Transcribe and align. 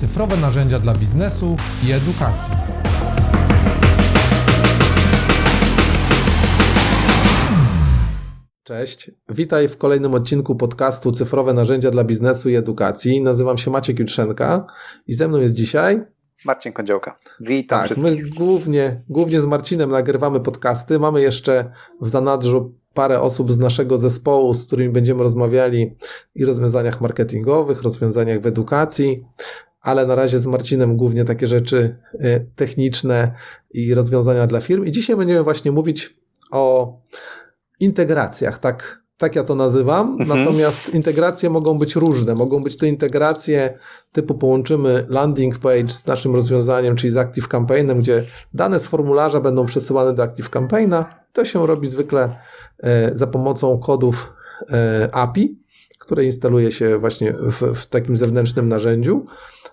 cyfrowe 0.00 0.36
narzędzia 0.36 0.78
dla 0.78 0.94
biznesu 0.94 1.56
i 1.88 1.92
edukacji. 1.92 2.54
Cześć, 8.62 9.10
witaj 9.28 9.68
w 9.68 9.78
kolejnym 9.78 10.14
odcinku 10.14 10.56
podcastu 10.56 11.12
Cyfrowe 11.12 11.52
narzędzia 11.52 11.90
dla 11.90 12.04
biznesu 12.04 12.50
i 12.50 12.56
edukacji. 12.56 13.22
Nazywam 13.22 13.58
się 13.58 13.70
Maciek 13.70 13.98
Jutrzenka 13.98 14.66
i 15.06 15.14
ze 15.14 15.28
mną 15.28 15.38
jest 15.38 15.54
dzisiaj 15.54 16.02
Marcin 16.44 16.72
Kądziołka. 16.72 17.16
Witam 17.40 17.88
tak, 17.88 17.98
my 17.98 18.16
głównie, 18.36 19.02
głównie 19.08 19.40
z 19.40 19.46
Marcinem 19.46 19.90
nagrywamy 19.90 20.40
podcasty. 20.40 20.98
Mamy 20.98 21.20
jeszcze 21.20 21.72
w 22.00 22.08
zanadrzu 22.08 22.74
parę 22.94 23.20
osób 23.20 23.52
z 23.52 23.58
naszego 23.58 23.98
zespołu, 23.98 24.54
z 24.54 24.66
którymi 24.66 24.92
będziemy 24.92 25.22
rozmawiali 25.22 25.96
i 26.34 26.44
rozwiązaniach 26.44 27.00
marketingowych, 27.00 27.82
rozwiązaniach 27.82 28.40
w 28.40 28.46
edukacji, 28.46 29.24
ale 29.80 30.06
na 30.06 30.14
razie 30.14 30.38
z 30.38 30.46
Marcinem 30.46 30.96
głównie 30.96 31.24
takie 31.24 31.46
rzeczy 31.46 31.96
y, 32.14 32.46
techniczne 32.56 33.34
i 33.70 33.94
rozwiązania 33.94 34.46
dla 34.46 34.60
firm. 34.60 34.84
I 34.84 34.90
dzisiaj 34.90 35.16
będziemy 35.16 35.42
właśnie 35.42 35.72
mówić 35.72 36.20
o 36.50 36.92
integracjach, 37.80 38.58
tak, 38.58 39.02
tak 39.16 39.36
ja 39.36 39.44
to 39.44 39.54
nazywam. 39.54 40.16
Mhm. 40.20 40.38
Natomiast 40.38 40.94
integracje 40.94 41.50
mogą 41.50 41.78
być 41.78 41.96
różne. 41.96 42.34
Mogą 42.34 42.62
być 42.62 42.76
to 42.76 42.86
integracje 42.86 43.78
typu 44.12 44.34
połączymy 44.34 45.06
landing 45.08 45.58
page 45.58 45.88
z 45.88 46.06
naszym 46.06 46.34
rozwiązaniem, 46.34 46.96
czyli 46.96 47.12
z 47.12 47.16
Active 47.16 47.48
Campaignem, 47.48 48.00
gdzie 48.00 48.24
dane 48.54 48.80
z 48.80 48.86
formularza 48.86 49.40
będą 49.40 49.66
przesyłane 49.66 50.14
do 50.14 50.22
Active 50.22 50.50
Campaigna. 50.50 51.04
To 51.32 51.44
się 51.44 51.66
robi 51.66 51.88
zwykle 51.88 52.36
e, 52.78 53.16
za 53.16 53.26
pomocą 53.26 53.78
kodów 53.78 54.32
e, 54.70 55.08
API, 55.12 55.60
które 56.10 56.24
instaluje 56.24 56.72
się 56.72 56.98
właśnie 56.98 57.32
w, 57.32 57.62
w 57.74 57.86
takim 57.86 58.16
zewnętrznym 58.16 58.68
narzędziu. 58.68 59.24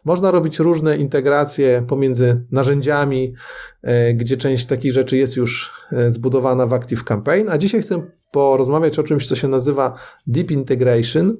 Można 0.05 0.31
robić 0.31 0.59
różne 0.59 0.97
integracje 0.97 1.83
pomiędzy 1.87 2.45
narzędziami, 2.51 3.33
e, 3.81 4.13
gdzie 4.13 4.37
część 4.37 4.65
takich 4.65 4.91
rzeczy 4.91 5.17
jest 5.17 5.35
już 5.35 5.73
e, 5.91 6.11
zbudowana 6.11 6.67
w 6.67 6.73
Active 6.73 7.03
Campaign, 7.03 7.49
a 7.49 7.57
dzisiaj 7.57 7.81
chcę 7.81 8.01
porozmawiać 8.31 8.99
o 8.99 9.03
czymś, 9.03 9.27
co 9.27 9.35
się 9.35 9.47
nazywa 9.47 9.93
Deep 10.27 10.51
Integration. 10.51 11.37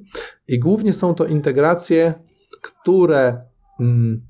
I 0.48 0.58
głównie 0.58 0.92
są 0.92 1.14
to 1.14 1.26
integracje, 1.26 2.14
które 2.62 3.40
mm, 3.80 4.22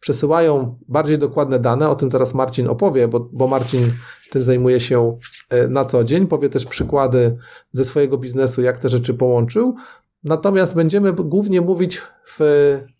przesyłają 0.00 0.78
bardziej 0.88 1.18
dokładne 1.18 1.58
dane, 1.58 1.88
o 1.88 1.94
tym 1.94 2.10
teraz 2.10 2.34
Marcin 2.34 2.68
opowie, 2.68 3.08
bo, 3.08 3.20
bo 3.20 3.46
Marcin 3.46 3.92
tym 4.30 4.42
zajmuje 4.42 4.80
się 4.80 5.16
e, 5.50 5.68
na 5.68 5.84
co 5.84 6.04
dzień, 6.04 6.26
powie 6.26 6.48
też 6.48 6.64
przykłady 6.64 7.36
ze 7.72 7.84
swojego 7.84 8.18
biznesu, 8.18 8.62
jak 8.62 8.78
te 8.78 8.88
rzeczy 8.88 9.14
połączył, 9.14 9.76
Natomiast 10.26 10.74
będziemy 10.74 11.12
głównie 11.12 11.60
mówić 11.60 12.02
w 12.24 12.40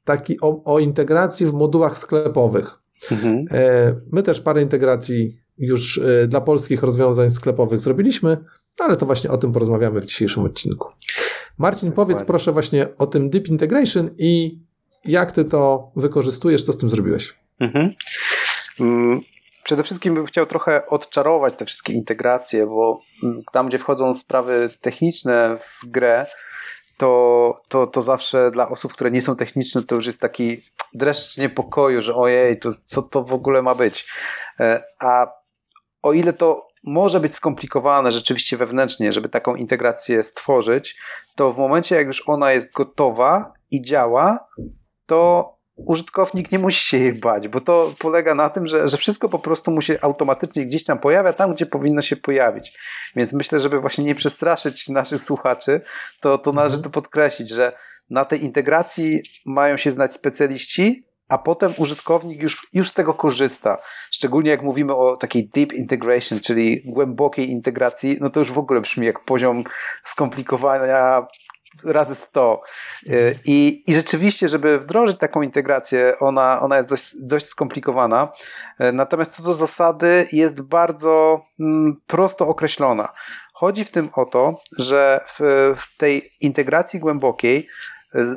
taki, 0.05 0.41
o, 0.41 0.64
o 0.64 0.78
integracji 0.78 1.46
w 1.46 1.52
modułach 1.52 1.98
sklepowych. 1.98 2.78
Mhm. 3.12 3.44
E, 3.50 3.94
my 4.12 4.22
też 4.22 4.41
parę 4.41 4.62
integracji 4.62 5.41
już 5.58 5.98
e, 5.98 6.27
dla 6.27 6.41
polskich 6.41 6.82
rozwiązań 6.82 7.30
sklepowych 7.30 7.80
zrobiliśmy, 7.80 8.44
ale 8.78 8.97
to 8.97 9.06
właśnie 9.06 9.30
o 9.30 9.38
tym 9.38 9.52
porozmawiamy 9.52 10.00
w 10.00 10.04
dzisiejszym 10.04 10.44
odcinku. 10.44 10.88
Marcin, 11.58 11.92
powiedz 11.92 12.24
proszę 12.24 12.52
właśnie 12.52 12.86
o 12.98 13.06
tym 13.06 13.30
Deep 13.30 13.48
Integration 13.48 14.10
i 14.19 14.60
jak 15.04 15.32
ty 15.32 15.44
to 15.44 15.91
wykorzystujesz, 15.97 16.64
co 16.64 16.72
z 16.72 16.78
tym 16.78 16.91
zrobiłeś? 16.91 17.34
Mhm. 17.60 17.91
Mm, 18.80 19.20
przede 19.64 19.82
wszystkim 19.82 20.14
bym 20.14 20.27
chciał 20.27 20.47
trochę 20.47 20.86
odczarować 20.86 21.56
te 21.56 21.64
wszystkie 21.64 21.92
integracje, 21.92 22.66
bo 22.66 23.00
mm, 23.22 23.42
tam, 23.52 23.69
gdzie 23.69 23.78
wchodzą 23.78 24.14
sprawy 24.14 24.70
techniczne 24.80 25.58
w 25.82 25.86
grę, 25.86 26.27
to, 26.97 27.61
to, 27.69 27.86
to 27.86 28.02
zawsze 28.02 28.50
dla 28.50 28.69
osób, 28.69 28.92
które 28.92 29.11
nie 29.11 29.22
są 29.22 29.36
techniczne, 29.36 29.83
to 29.83 29.94
już 29.94 30.06
jest 30.06 30.20
taki 30.20 30.62
dreszcz 30.94 31.38
niepokoju, 31.38 32.03
że 32.03 32.14
ojej, 32.14 32.58
to 32.58 32.70
co 32.86 33.03
to 33.03 33.25
w 33.25 33.33
ogóle 33.33 33.62
ma 33.62 33.75
być. 33.75 34.08
E, 34.61 34.83
a 34.98 35.27
o 36.03 36.12
ile 36.12 36.33
to 36.33 36.69
może 36.84 37.20
być 37.20 37.34
skomplikowane 37.34 38.12
rzeczywiście 38.12 38.56
wewnętrznie, 38.56 39.12
żeby 39.12 39.28
taką 39.28 39.54
integrację 39.54 40.22
stworzyć, 40.22 40.97
to 41.34 41.53
w 41.53 41.59
momencie, 41.59 41.97
jak 41.97 42.06
już 42.06 42.28
ona 42.28 42.53
jest 42.53 42.72
gotowa 42.72 43.53
i 43.70 43.82
działa, 43.82 44.49
to 45.06 45.56
użytkownik 45.76 46.53
nie 46.53 46.59
musi 46.59 46.87
się 46.87 46.98
jej 46.98 47.20
bać, 47.20 47.48
bo 47.48 47.60
to 47.60 47.92
polega 47.98 48.34
na 48.34 48.50
tym, 48.50 48.66
że, 48.66 48.88
że 48.88 48.97
wszystko 48.97 49.28
po 49.28 49.38
prostu 49.38 49.70
mu 49.70 49.81
się 49.81 49.98
automatycznie 50.03 50.66
gdzieś 50.66 50.84
tam 50.84 50.98
pojawia, 50.98 51.32
tam 51.32 51.54
gdzie 51.54 51.66
powinno 51.66 52.03
się 52.03 52.16
pojawić. 52.16 52.78
Więc 53.16 53.32
myślę, 53.32 53.59
żeby 53.59 53.81
właśnie 53.81 54.04
nie 54.04 54.14
przestraszyć 54.14 54.88
naszych 54.88 55.22
słuchaczy, 55.22 55.81
to, 56.20 56.38
to 56.38 56.53
należy 56.53 56.76
mhm. 56.76 56.84
to 56.84 57.00
podkreślić, 57.00 57.48
że 57.48 57.72
na 58.10 58.25
tej 58.25 58.44
integracji 58.44 59.22
mają 59.47 59.76
się 59.76 59.91
znać 59.91 60.12
specjaliści, 60.12 61.06
a 61.28 61.38
potem 61.38 61.72
użytkownik 61.78 62.43
już, 62.43 62.66
już 62.72 62.91
z 62.91 62.94
tego 62.94 63.14
korzysta. 63.14 63.78
Szczególnie 64.10 64.50
jak 64.50 64.62
mówimy 64.62 64.94
o 64.94 65.16
takiej 65.16 65.48
deep 65.48 65.72
integration, 65.72 66.41
czyli 66.41 66.82
głębokiej 66.84 67.50
integracji, 67.50 68.16
no 68.20 68.31
to 68.31 68.41
już 68.41 68.53
w 68.53 68.58
ogóle 68.58 68.81
brzmi 68.81 69.06
jak 69.06 69.25
poziom 69.25 69.64
skomplikowania 70.04 71.26
razy 71.84 72.14
100. 72.14 72.60
Y, 73.06 73.38
I, 73.44 73.84
I 73.87 73.94
rzeczywiście, 73.94 74.48
żeby 74.48 74.78
wdrożyć 74.78 75.19
taką 75.19 75.42
integrację, 75.42 76.19
ona, 76.20 76.60
ona 76.60 76.76
jest 76.76 76.88
dość, 76.88 77.16
dość 77.20 77.47
skomplikowana. 77.47 78.32
Y, 78.81 78.92
natomiast 78.92 79.37
co 79.37 79.42
do 79.42 79.54
zasady, 79.54 80.28
jest 80.32 80.62
bardzo 80.62 81.42
mm, 81.60 82.00
prosto 82.06 82.48
określona. 82.48 83.09
Chodzi 83.53 83.84
w 83.84 83.91
tym 83.91 84.09
o 84.14 84.25
to, 84.25 84.60
że 84.78 85.20
w, 85.26 85.75
w 85.76 85.98
tej 85.98 86.31
integracji 86.41 87.00
głębokiej 87.00 87.69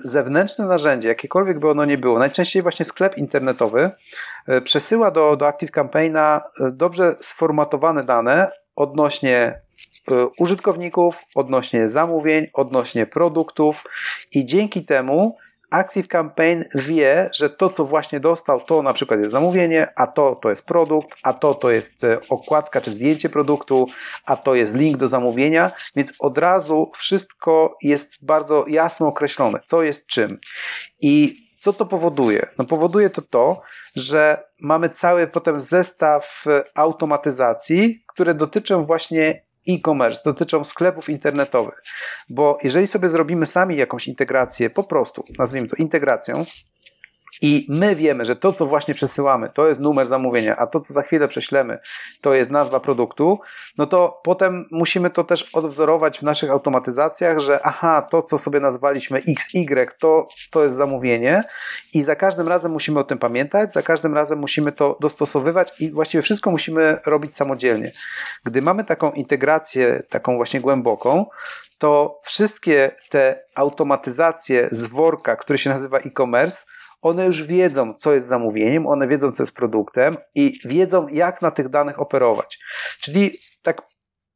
zewnętrzne 0.06 0.66
narzędzie, 0.66 1.08
jakiekolwiek 1.08 1.60
by 1.60 1.70
ono 1.70 1.86
nie 1.86 1.98
było, 1.98 2.20
najczęściej 2.20 2.62
właśnie 2.62 2.86
sklep 2.86 3.18
internetowy, 3.18 3.92
przesyła 4.64 5.12
do, 5.12 5.36
do 5.36 5.48
Active 5.48 5.72
Campaigna 5.72 6.42
dobrze 6.72 7.16
sformatowane 7.20 8.04
dane 8.04 8.50
odnośnie 8.76 9.60
E, 9.69 9.69
użytkowników, 10.40 11.18
odnośnie 11.36 11.88
zamówień, 11.88 12.48
odnośnie 12.54 13.06
produktów 13.06 13.84
i 14.32 14.46
dzięki 14.46 14.86
temu 14.86 15.38
Active 15.70 16.08
Campaign 16.08 16.64
wie, 16.76 17.30
że 17.34 17.50
to, 17.50 17.70
co 17.70 17.86
właśnie 17.86 18.20
dostał, 18.20 18.62
to 18.62 18.82
na 18.82 18.94
przykład 18.94 19.20
jest 19.20 19.32
zamówienie, 19.32 19.88
a 19.96 20.08
to 20.08 20.36
to 20.36 20.50
jest 20.50 20.66
produkt, 20.66 21.20
a 21.24 21.34
to 21.34 21.56
to 21.56 21.72
jest 21.72 22.04
e, 22.04 22.18
okładka 22.30 22.82
czy 22.82 22.92
zdjęcie 22.92 23.30
produktu, 23.30 23.88
a 24.26 24.36
to 24.36 24.56
jest 24.56 24.76
link 24.76 24.98
do 24.98 25.08
zamówienia, 25.08 25.72
więc 25.96 26.14
od 26.20 26.38
razu 26.38 26.92
wszystko 26.98 27.78
jest 27.84 28.26
bardzo 28.26 28.66
jasno 28.68 29.08
określone, 29.08 29.60
co 29.66 29.84
jest 29.84 30.08
czym. 30.08 30.40
I 31.02 31.36
co 31.62 31.74
to 31.74 31.86
powoduje? 31.86 32.46
No 32.58 32.66
powoduje 32.66 33.10
to 33.10 33.22
to, 33.22 33.62
że 33.96 34.44
mamy 34.60 34.90
cały 34.90 35.28
potem 35.28 35.60
zestaw 35.60 36.46
automatyzacji, 36.76 38.04
które 38.08 38.34
dotyczą 38.34 38.86
właśnie 38.86 39.49
e-commerce, 39.70 40.22
dotyczą 40.26 40.64
sklepów 40.64 41.10
internetowych. 41.10 41.80
Bo 42.30 42.58
jeżeli 42.64 42.88
sobie 42.88 43.10
zrobimy 43.10 43.46
sami 43.46 43.78
jakąś 43.78 44.08
integrację, 44.08 44.70
po 44.70 44.84
prostu 44.84 45.24
nazwijmy 45.40 45.68
to 45.68 45.76
integracją, 45.76 46.46
i 47.42 47.66
my 47.70 47.96
wiemy, 47.96 48.26
że 48.26 48.36
to, 48.36 48.54
co 48.54 48.66
właśnie 48.66 48.94
przesyłamy, 48.94 49.50
to 49.54 49.68
jest 49.68 49.82
numer 49.82 50.08
zamówienia, 50.08 50.56
a 50.56 50.68
to, 50.68 50.80
co 50.80 50.94
za 50.94 51.02
chwilę 51.02 51.28
prześlemy, 51.28 51.80
to 52.22 52.34
jest 52.34 52.52
nazwa 52.52 52.80
produktu, 52.80 53.40
no 53.78 53.86
to 53.86 54.22
potem 54.24 54.66
musimy 54.72 55.10
to 55.10 55.24
też 55.24 55.56
odwzorować 55.56 56.20
w 56.20 56.22
naszych 56.22 56.52
automatyzacjach, 56.52 57.40
że 57.40 57.60
aha, 57.64 58.08
to, 58.12 58.22
co 58.22 58.38
sobie 58.38 58.60
nazwaliśmy 58.60 59.22
XY, 59.28 59.88
to, 60.00 60.28
to 60.52 60.64
jest 60.64 60.76
zamówienie 60.76 61.44
i 61.94 62.02
za 62.02 62.16
każdym 62.16 62.48
razem 62.48 62.72
musimy 62.72 63.00
o 63.00 63.04
tym 63.04 63.18
pamiętać, 63.18 63.74
za 63.74 63.82
każdym 63.82 64.14
razem 64.14 64.40
musimy 64.40 64.72
to 64.72 64.98
dostosowywać 65.00 65.82
i 65.82 65.92
właściwie 65.92 66.22
wszystko 66.22 66.52
musimy 66.52 66.98
robić 67.06 67.36
samodzielnie. 67.36 67.92
Gdy 68.44 68.62
mamy 68.62 68.84
taką 68.84 69.12
integrację, 69.12 70.04
taką 70.10 70.36
właśnie 70.36 70.62
głęboką, 70.62 71.26
to 71.80 72.22
wszystkie 72.24 72.92
te 73.10 73.44
automatyzacje 73.56 74.70
z 74.72 74.86
worka, 74.86 75.36
który 75.36 75.60
się 75.60 75.70
nazywa 75.70 75.98
e-commerce, 75.98 76.66
one 77.02 77.26
już 77.26 77.44
wiedzą, 77.44 77.94
co 77.94 78.14
jest 78.14 78.28
zamówieniem, 78.28 78.88
one 78.88 79.08
wiedzą, 79.08 79.32
co 79.32 79.44
jest 79.44 79.56
produktem 79.56 80.18
i 80.36 80.60
wiedzą, 80.66 81.08
jak 81.08 81.42
na 81.42 81.52
tych 81.52 81.70
danych 81.70 82.00
operować. 82.00 82.60
Czyli 83.02 83.38
tak 83.62 83.82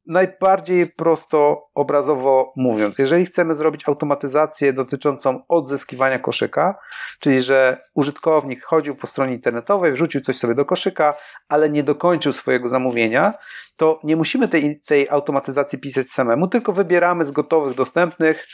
najbardziej 0.06 0.86
prosto 0.86 1.68
obrazowo 1.74 2.52
mówiąc, 2.56 2.98
jeżeli 2.98 3.26
chcemy 3.26 3.54
zrobić 3.54 3.88
automatyzację 3.88 4.72
dotyczącą 4.72 5.40
odzyskiwania 5.48 6.18
koszyka, 6.18 6.78
czyli 7.20 7.42
że 7.42 7.84
użytkownik 7.94 8.64
chodził 8.64 8.96
po 8.96 9.06
stronie 9.06 9.32
internetowej, 9.32 9.92
wrzucił 9.92 10.20
coś 10.20 10.36
sobie 10.36 10.54
do 10.54 10.64
koszyka, 10.64 11.14
ale 11.48 11.70
nie 11.70 11.82
dokończył 11.82 12.32
swojego 12.32 12.68
zamówienia, 12.68 13.34
to 13.76 14.00
nie 14.04 14.16
musimy 14.16 14.48
tej, 14.48 14.80
tej 14.80 15.08
automatyzacji 15.08 15.78
pisać 15.78 16.06
samemu, 16.06 16.48
tylko 16.48 16.72
wybieramy 16.72 17.24
z 17.24 17.32
gotowych, 17.32 17.76
dostępnych, 17.76 18.46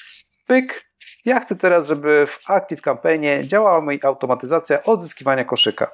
pyk, 0.50 0.91
ja 1.25 1.41
chcę 1.41 1.56
teraz, 1.56 1.87
żeby 1.87 2.26
w 2.26 2.50
Active 2.50 2.81
Campaignie 2.81 3.49
działała 3.49 3.81
mi 3.81 3.99
automatyzacja 4.02 4.82
odzyskiwania 4.82 5.44
koszyka. 5.44 5.91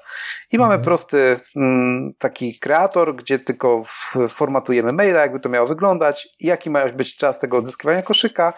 I 0.53 0.59
mamy 0.59 0.75
mhm. 0.75 0.85
prosty 0.85 1.41
mm, 1.57 2.15
taki 2.19 2.59
kreator, 2.59 3.17
gdzie 3.17 3.39
tylko 3.39 3.83
formatujemy 4.29 4.93
maila, 4.93 5.21
jakby 5.21 5.41
to 5.41 5.49
miało 5.49 5.67
wyglądać, 5.67 6.29
jaki 6.41 6.71
ma 6.71 6.89
być 6.89 7.17
czas 7.17 7.39
tego 7.39 7.57
odzyskiwania 7.59 8.03
koszyka. 8.03 8.53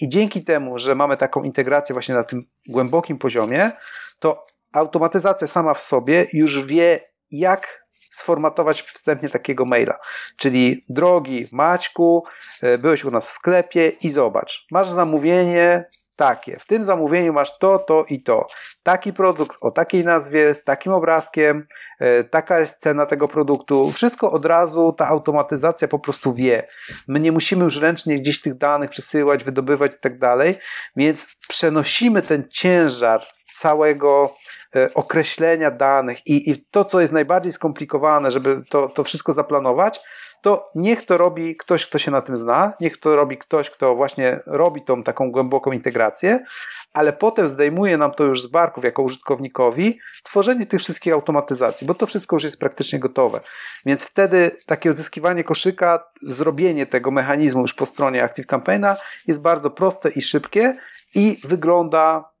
I 0.00 0.08
dzięki 0.08 0.44
temu, 0.44 0.78
że 0.78 0.94
mamy 0.94 1.16
taką 1.16 1.42
integrację 1.42 1.92
właśnie 1.92 2.14
na 2.14 2.24
tym 2.24 2.44
głębokim 2.68 3.18
poziomie, 3.18 3.70
to 4.18 4.46
automatyzacja 4.72 5.46
sama 5.46 5.74
w 5.74 5.82
sobie 5.82 6.26
już 6.32 6.64
wie, 6.64 7.00
jak 7.30 7.83
sformatować 8.14 8.82
wstępnie 8.82 9.28
takiego 9.28 9.64
maila. 9.64 9.98
Czyli 10.36 10.84
drogi 10.88 11.46
Maćku, 11.52 12.24
e, 12.62 12.78
byłeś 12.78 13.04
u 13.04 13.10
nas 13.10 13.28
w 13.28 13.32
sklepie 13.32 13.88
i 13.88 14.10
zobacz, 14.10 14.66
masz 14.70 14.90
zamówienie 14.90 15.84
takie. 16.16 16.56
W 16.56 16.66
tym 16.66 16.84
zamówieniu 16.84 17.32
masz 17.32 17.58
to, 17.58 17.78
to 17.78 18.04
i 18.08 18.22
to. 18.22 18.46
Taki 18.82 19.12
produkt 19.12 19.56
o 19.60 19.70
takiej 19.70 20.04
nazwie, 20.04 20.54
z 20.54 20.64
takim 20.64 20.92
obrazkiem, 20.92 21.66
e, 22.00 22.24
taka 22.24 22.60
jest 22.60 22.80
cena 22.80 23.06
tego 23.06 23.28
produktu. 23.28 23.90
Wszystko 23.90 24.32
od 24.32 24.46
razu 24.46 24.94
ta 24.98 25.08
automatyzacja 25.08 25.88
po 25.88 25.98
prostu 25.98 26.34
wie. 26.34 26.66
My 27.08 27.20
nie 27.20 27.32
musimy 27.32 27.64
już 27.64 27.76
ręcznie 27.76 28.18
gdzieś 28.18 28.40
tych 28.40 28.58
danych 28.58 28.90
przesyłać, 28.90 29.44
wydobywać 29.44 29.94
i 29.94 29.98
tak 30.00 30.18
dalej, 30.18 30.58
więc 30.96 31.36
przenosimy 31.48 32.22
ten 32.22 32.48
ciężar 32.50 33.26
całego 33.58 34.34
e, 34.76 34.94
określenia 34.94 35.70
danych 35.70 36.26
i, 36.26 36.50
i 36.50 36.64
to, 36.70 36.84
co 36.84 37.00
jest 37.00 37.12
najbardziej 37.12 37.52
skomplikowane, 37.52 38.30
żeby 38.30 38.62
to, 38.70 38.88
to 38.88 39.04
wszystko 39.04 39.32
zaplanować, 39.32 40.00
to 40.44 40.70
niech 40.74 41.04
to 41.04 41.18
robi 41.18 41.56
ktoś, 41.56 41.86
kto 41.86 41.98
się 41.98 42.10
na 42.10 42.22
tym 42.22 42.36
zna, 42.36 42.72
niech 42.80 42.98
to 42.98 43.16
robi 43.16 43.38
ktoś, 43.38 43.70
kto 43.70 43.94
właśnie 43.94 44.40
robi 44.46 44.82
tą 44.82 45.02
taką 45.02 45.30
głęboką 45.30 45.72
integrację, 45.72 46.44
ale 46.92 47.12
potem 47.12 47.48
zdejmuje 47.48 47.96
nam 47.96 48.12
to 48.12 48.24
już 48.24 48.42
z 48.42 48.46
barków 48.46 48.84
jako 48.84 49.02
użytkownikowi 49.02 49.98
tworzenie 50.22 50.66
tych 50.66 50.80
wszystkich 50.80 51.12
automatyzacji, 51.12 51.86
bo 51.86 51.94
to 51.94 52.06
wszystko 52.06 52.36
już 52.36 52.44
jest 52.44 52.60
praktycznie 52.60 52.98
gotowe. 52.98 53.40
Więc 53.86 54.04
wtedy 54.04 54.50
takie 54.66 54.90
odzyskiwanie 54.90 55.44
koszyka, 55.44 56.04
zrobienie 56.22 56.86
tego 56.86 57.10
mechanizmu 57.10 57.60
już 57.60 57.74
po 57.74 57.86
stronie 57.86 58.22
Active 58.24 58.46
Campaigna 58.46 58.96
jest 59.26 59.40
bardzo 59.40 59.70
proste 59.70 60.10
i 60.10 60.22
szybkie 60.22 60.76
i 61.14 61.40
wygląda 61.44 62.33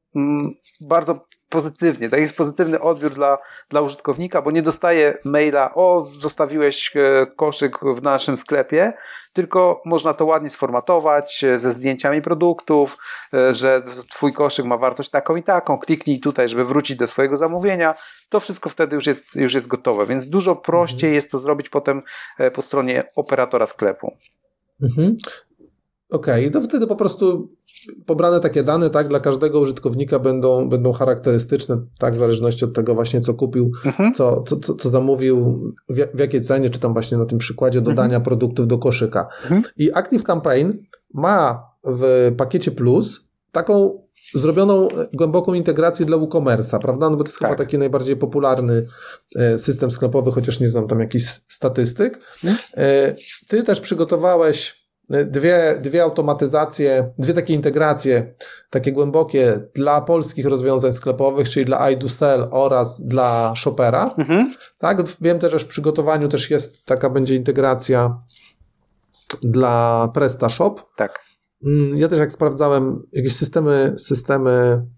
bardzo 0.80 1.26
pozytywnie. 1.54 2.08
Tak 2.08 2.20
jest 2.20 2.36
pozytywny 2.36 2.80
odbiór 2.80 3.14
dla, 3.14 3.38
dla 3.68 3.80
użytkownika, 3.80 4.42
bo 4.42 4.50
nie 4.50 4.62
dostaje 4.62 5.18
maila, 5.24 5.74
o, 5.74 6.06
zostawiłeś 6.20 6.96
e, 6.96 7.26
koszyk 7.36 7.78
w 7.96 8.02
naszym 8.02 8.36
sklepie, 8.36 8.92
tylko 9.32 9.82
można 9.84 10.14
to 10.14 10.24
ładnie 10.24 10.50
sformatować 10.50 11.44
e, 11.44 11.58
ze 11.58 11.72
zdjęciami 11.72 12.22
produktów, 12.22 12.96
e, 13.34 13.54
że 13.54 13.82
twój 14.10 14.32
koszyk 14.32 14.66
ma 14.66 14.76
wartość 14.76 15.10
taką 15.10 15.36
i 15.36 15.42
taką, 15.42 15.78
kliknij 15.78 16.20
tutaj, 16.20 16.48
żeby 16.48 16.64
wrócić 16.64 16.96
do 16.96 17.06
swojego 17.06 17.36
zamówienia. 17.36 17.94
To 18.28 18.40
wszystko 18.40 18.70
wtedy 18.70 18.94
już 18.94 19.06
jest, 19.06 19.36
już 19.36 19.54
jest 19.54 19.66
gotowe, 19.66 20.06
więc 20.06 20.28
dużo 20.28 20.56
prościej 20.56 21.08
mhm. 21.08 21.14
jest 21.14 21.30
to 21.30 21.38
zrobić 21.38 21.68
potem 21.68 22.02
po 22.54 22.62
stronie 22.62 23.04
operatora 23.16 23.66
sklepu. 23.66 24.16
Mhm. 24.82 25.16
Okej, 26.10 26.48
okay. 26.48 26.50
to 26.50 26.68
wtedy 26.68 26.86
po 26.86 26.96
prostu 26.96 27.48
pobrane 28.06 28.40
takie 28.40 28.62
dane, 28.62 28.90
tak, 28.90 29.08
dla 29.08 29.20
każdego 29.20 29.60
użytkownika 29.60 30.18
będą, 30.18 30.68
będą 30.68 30.92
charakterystyczne, 30.92 31.76
tak, 31.98 32.14
w 32.14 32.18
zależności 32.18 32.64
od 32.64 32.74
tego 32.74 32.94
właśnie, 32.94 33.20
co 33.20 33.34
kupił, 33.34 33.72
mhm. 33.86 34.14
co, 34.14 34.42
co, 34.42 34.56
co, 34.56 34.74
co, 34.74 34.90
zamówił, 34.90 35.60
w, 35.88 35.94
w, 36.14 36.18
jakiej 36.18 36.40
cenie, 36.40 36.70
czy 36.70 36.80
tam 36.80 36.92
właśnie 36.92 37.18
na 37.18 37.26
tym 37.26 37.38
przykładzie 37.38 37.78
mhm. 37.78 37.96
dodania 37.96 38.16
mhm. 38.16 38.24
produktów 38.24 38.66
do 38.66 38.78
koszyka. 38.78 39.28
Mhm. 39.42 39.62
I 39.76 39.92
Active 39.92 40.22
Campaign 40.22 40.72
ma 41.14 41.66
w 41.84 42.32
pakiecie 42.36 42.70
Plus 42.70 43.28
taką 43.52 44.04
zrobioną 44.34 44.88
głęboką 45.12 45.54
integrację 45.54 46.06
dla 46.06 46.16
WooCommerce'a, 46.16 46.78
prawda? 46.78 47.10
No 47.10 47.16
bo 47.16 47.24
to 47.24 47.28
jest 47.28 47.38
tak. 47.38 47.48
chyba 47.48 47.58
taki 47.58 47.78
najbardziej 47.78 48.16
popularny 48.16 48.86
e, 49.36 49.58
system 49.58 49.90
sklepowy, 49.90 50.32
chociaż 50.32 50.60
nie 50.60 50.68
znam 50.68 50.88
tam 50.88 51.00
jakichś 51.00 51.24
statystyk. 51.48 52.20
Mhm. 52.44 52.58
E, 52.76 53.14
ty 53.48 53.62
też 53.62 53.80
przygotowałeś 53.80 54.83
dwie, 55.10 55.78
dwie 55.80 56.02
automatyzacje, 56.02 57.12
dwie 57.18 57.34
takie 57.34 57.54
integracje, 57.54 58.34
takie 58.70 58.92
głębokie 58.92 59.60
dla 59.74 60.00
polskich 60.00 60.46
rozwiązań 60.46 60.92
sklepowych, 60.92 61.48
czyli 61.48 61.66
dla 61.66 61.90
iDoSell 61.90 62.48
oraz 62.50 63.00
dla 63.00 63.54
Shopera. 63.56 64.14
Mhm. 64.18 64.52
Tak, 64.78 64.98
wiem 65.20 65.38
też, 65.38 65.52
że 65.52 65.58
w 65.58 65.66
przygotowaniu 65.66 66.28
też 66.28 66.50
jest 66.50 66.86
taka 66.86 67.10
będzie 67.10 67.34
integracja 67.34 68.18
dla 69.42 70.08
PrestaShop. 70.14 70.82
Tak. 70.96 71.23
Mm, 71.64 71.98
ja 71.98 72.08
też 72.08 72.18
jak 72.18 72.32
sprawdzałem 72.32 73.02
jakieś 73.12 73.36
systemy, 73.36 73.94
systemy 73.96 74.50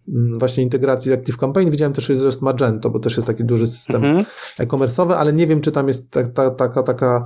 mm, 0.08 0.38
właśnie 0.38 0.62
integracji 0.62 1.12
Active 1.12 1.36
Campaign, 1.36 1.70
widziałem 1.70 1.92
też, 1.92 2.04
że 2.06 2.12
jest 2.12 2.42
Magento, 2.42 2.90
bo 2.90 2.98
też 2.98 3.16
jest 3.16 3.26
taki 3.26 3.44
duży 3.44 3.66
system 3.66 4.04
mhm. 4.04 4.24
e-commerce'owy, 4.58 5.12
ale 5.12 5.32
nie 5.32 5.46
wiem, 5.46 5.60
czy 5.60 5.72
tam 5.72 5.88
jest 5.88 6.10
taka, 6.10 6.28
ta, 6.30 6.50
taka, 6.50 6.82
taka 6.82 7.22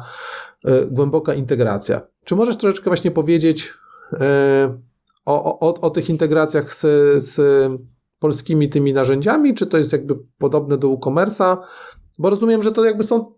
e, 0.64 0.87
głęboka 0.87 1.34
integracja. 1.34 2.00
Czy 2.25 2.37
możesz 2.37 2.56
troszeczkę 2.56 2.90
właśnie 2.90 3.10
powiedzieć 3.10 3.75
e, 4.12 4.78
o, 5.26 5.60
o, 5.60 5.81
o 5.81 5.90
tych 5.90 6.10
integracjach 6.10 6.75
z, 6.75 6.81
z 7.25 7.40
polskimi 8.19 8.69
tymi 8.69 8.92
narzędziami, 8.92 9.54
czy 9.54 9.66
to 9.66 9.78
jest 9.78 9.92
jakby 9.92 10.14
podobne 10.38 10.78
do 10.78 10.88
e-commerce'a? 10.88 11.56
Bo 12.19 12.31
rozumiem, 12.31 12.62
że 12.62 12.72
to 12.72 12.84
jakby 12.84 13.04
są 13.04 13.34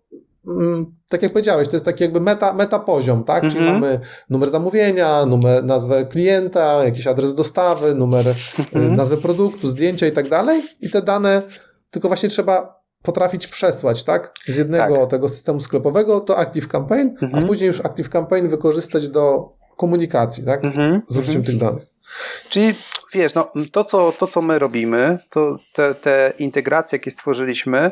tak 1.09 1.23
jak 1.23 1.31
powiedziałeś, 1.31 1.67
to 1.67 1.75
jest 1.75 1.85
taki 1.85 2.03
jakby 2.03 2.21
meta, 2.21 2.53
meta 2.53 2.79
poziom, 2.79 3.23
tak? 3.23 3.43
Czyli 3.43 3.57
mhm. 3.57 3.73
mamy 3.73 3.99
numer 4.29 4.49
zamówienia, 4.49 5.25
numer, 5.25 5.63
nazwę 5.63 6.05
klienta, 6.05 6.83
jakiś 6.83 7.07
adres 7.07 7.35
dostawy, 7.35 7.95
numer, 7.95 8.27
y, 8.27 8.33
mhm. 8.59 8.95
nazwę 8.95 9.17
produktu, 9.17 9.69
zdjęcia 9.69 10.07
i 10.07 10.11
tak 10.11 10.29
dalej. 10.29 10.61
I 10.81 10.89
te 10.89 11.01
dane 11.01 11.41
tylko 11.91 12.07
właśnie 12.07 12.29
trzeba 12.29 12.83
potrafić 13.01 13.47
przesłać, 13.47 14.03
tak? 14.03 14.33
Z 14.47 14.57
jednego 14.57 14.97
tak. 14.97 15.09
tego 15.09 15.29
systemu 15.29 15.61
sklepowego 15.61 16.19
do 16.19 16.37
Active 16.37 16.67
Campaign, 16.67 17.15
mhm. 17.21 17.43
a 17.43 17.47
później 17.47 17.67
już 17.67 17.85
Active 17.85 18.09
Campaign 18.09 18.47
wykorzystać 18.47 19.09
do 19.09 19.49
komunikacji, 19.77 20.45
tak? 20.45 20.65
Mhm. 20.65 21.01
Z 21.09 21.17
użyciem 21.17 21.41
mhm. 21.41 21.45
tych 21.45 21.57
danych. 21.57 21.83
Czyli 22.49 22.73
wiesz, 23.13 23.33
no, 23.33 23.51
to, 23.71 23.83
co, 23.83 24.11
to, 24.11 24.27
co 24.27 24.41
my 24.41 24.59
robimy, 24.59 25.19
to 25.29 25.57
te, 25.73 25.95
te 25.95 26.33
integracje, 26.39 26.95
jakie 26.97 27.11
stworzyliśmy, 27.11 27.91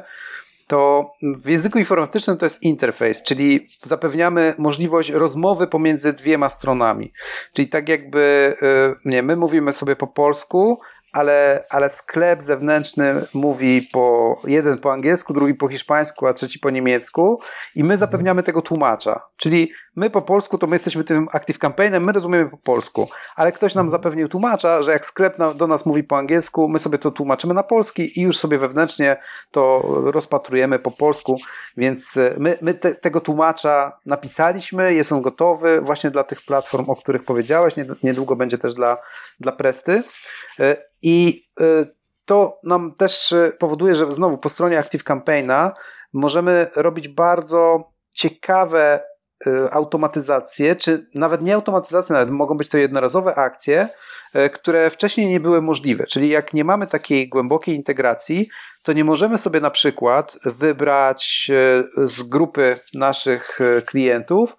to 0.71 1.13
w 1.21 1.49
języku 1.49 1.79
informatycznym 1.79 2.37
to 2.37 2.45
jest 2.45 2.61
interfejs, 2.63 3.23
czyli 3.23 3.67
zapewniamy 3.83 4.53
możliwość 4.57 5.09
rozmowy 5.09 5.67
pomiędzy 5.67 6.13
dwiema 6.13 6.49
stronami. 6.49 7.13
Czyli 7.53 7.67
tak 7.67 7.89
jakby 7.89 8.55
y, 8.61 9.09
nie, 9.09 9.23
my 9.23 9.35
mówimy 9.35 9.73
sobie 9.73 9.95
po 9.95 10.07
polsku, 10.07 10.79
ale, 11.13 11.65
ale 11.69 11.89
sklep 11.89 12.43
zewnętrzny 12.43 13.25
mówi 13.33 13.81
po 13.93 14.35
jeden 14.43 14.77
po 14.77 14.91
angielsku, 14.91 15.33
drugi 15.33 15.53
po 15.53 15.67
hiszpańsku, 15.67 16.27
a 16.27 16.33
trzeci 16.33 16.59
po 16.59 16.69
niemiecku. 16.69 17.41
I 17.75 17.83
my 17.83 17.97
zapewniamy 17.97 18.43
tego 18.43 18.61
tłumacza. 18.61 19.21
Czyli 19.37 19.71
my 19.95 20.09
po 20.09 20.21
polsku 20.21 20.57
to 20.57 20.67
my 20.67 20.75
jesteśmy 20.75 21.03
tym 21.03 21.27
Active 21.31 21.57
Campaignem, 21.57 22.03
my 22.03 22.11
rozumiemy 22.11 22.49
po 22.49 22.57
polsku, 22.57 23.09
ale 23.35 23.51
ktoś 23.51 23.75
nam 23.75 23.89
zapewnił 23.89 24.29
tłumacza, 24.29 24.83
że 24.83 24.91
jak 24.91 25.05
sklep 25.05 25.37
do 25.55 25.67
nas 25.67 25.85
mówi 25.85 26.03
po 26.03 26.17
angielsku, 26.17 26.69
my 26.69 26.79
sobie 26.79 26.97
to 26.97 27.11
tłumaczymy 27.11 27.53
na 27.53 27.63
polski 27.63 28.19
i 28.19 28.21
już 28.21 28.37
sobie 28.37 28.57
wewnętrznie 28.57 29.17
to 29.51 29.81
rozpatrujemy 30.05 30.79
po 30.79 30.91
polsku, 30.91 31.37
więc 31.77 32.17
e, 32.17 32.35
my, 32.37 32.57
my 32.61 32.73
te, 32.73 32.95
tego 32.95 33.21
tłumacza 33.21 33.97
napisaliśmy, 34.05 34.93
jest 34.93 35.11
on 35.11 35.21
gotowy 35.21 35.81
właśnie 35.81 36.11
dla 36.11 36.23
tych 36.23 36.39
platform, 36.47 36.89
o 36.89 36.95
których 36.95 37.23
powiedziałeś, 37.23 37.73
niedługo 38.03 38.35
będzie 38.35 38.57
też 38.57 38.73
dla, 38.73 38.97
dla 39.39 39.51
Presty. 39.51 40.03
I 41.01 41.43
y, 41.61 41.95
to 42.25 42.59
nam 42.63 42.95
też 42.95 43.31
y, 43.31 43.55
powoduje, 43.59 43.95
że 43.95 44.11
znowu 44.11 44.37
po 44.37 44.49
stronie 44.49 44.79
Active 44.79 45.03
Campaigna 45.03 45.73
możemy 46.13 46.67
robić 46.75 47.07
bardzo 47.07 47.91
ciekawe 48.09 49.03
y, 49.47 49.71
automatyzacje, 49.71 50.75
czy 50.75 51.09
nawet 51.15 51.41
nie 51.41 51.55
automatyzacje, 51.55 52.13
nawet 52.13 52.29
mogą 52.29 52.57
być 52.57 52.69
to 52.69 52.77
jednorazowe 52.77 53.35
akcje, 53.35 53.89
które 54.53 54.89
wcześniej 54.89 55.27
nie 55.27 55.39
były 55.39 55.61
możliwe. 55.61 56.05
Czyli 56.05 56.29
jak 56.29 56.53
nie 56.53 56.63
mamy 56.63 56.87
takiej 56.87 57.29
głębokiej 57.29 57.75
integracji, 57.75 58.49
to 58.83 58.93
nie 58.93 59.03
możemy 59.03 59.37
sobie 59.37 59.59
na 59.59 59.69
przykład 59.69 60.37
wybrać 60.45 61.51
z 61.97 62.23
grupy 62.23 62.79
naszych 62.93 63.59
klientów 63.85 64.55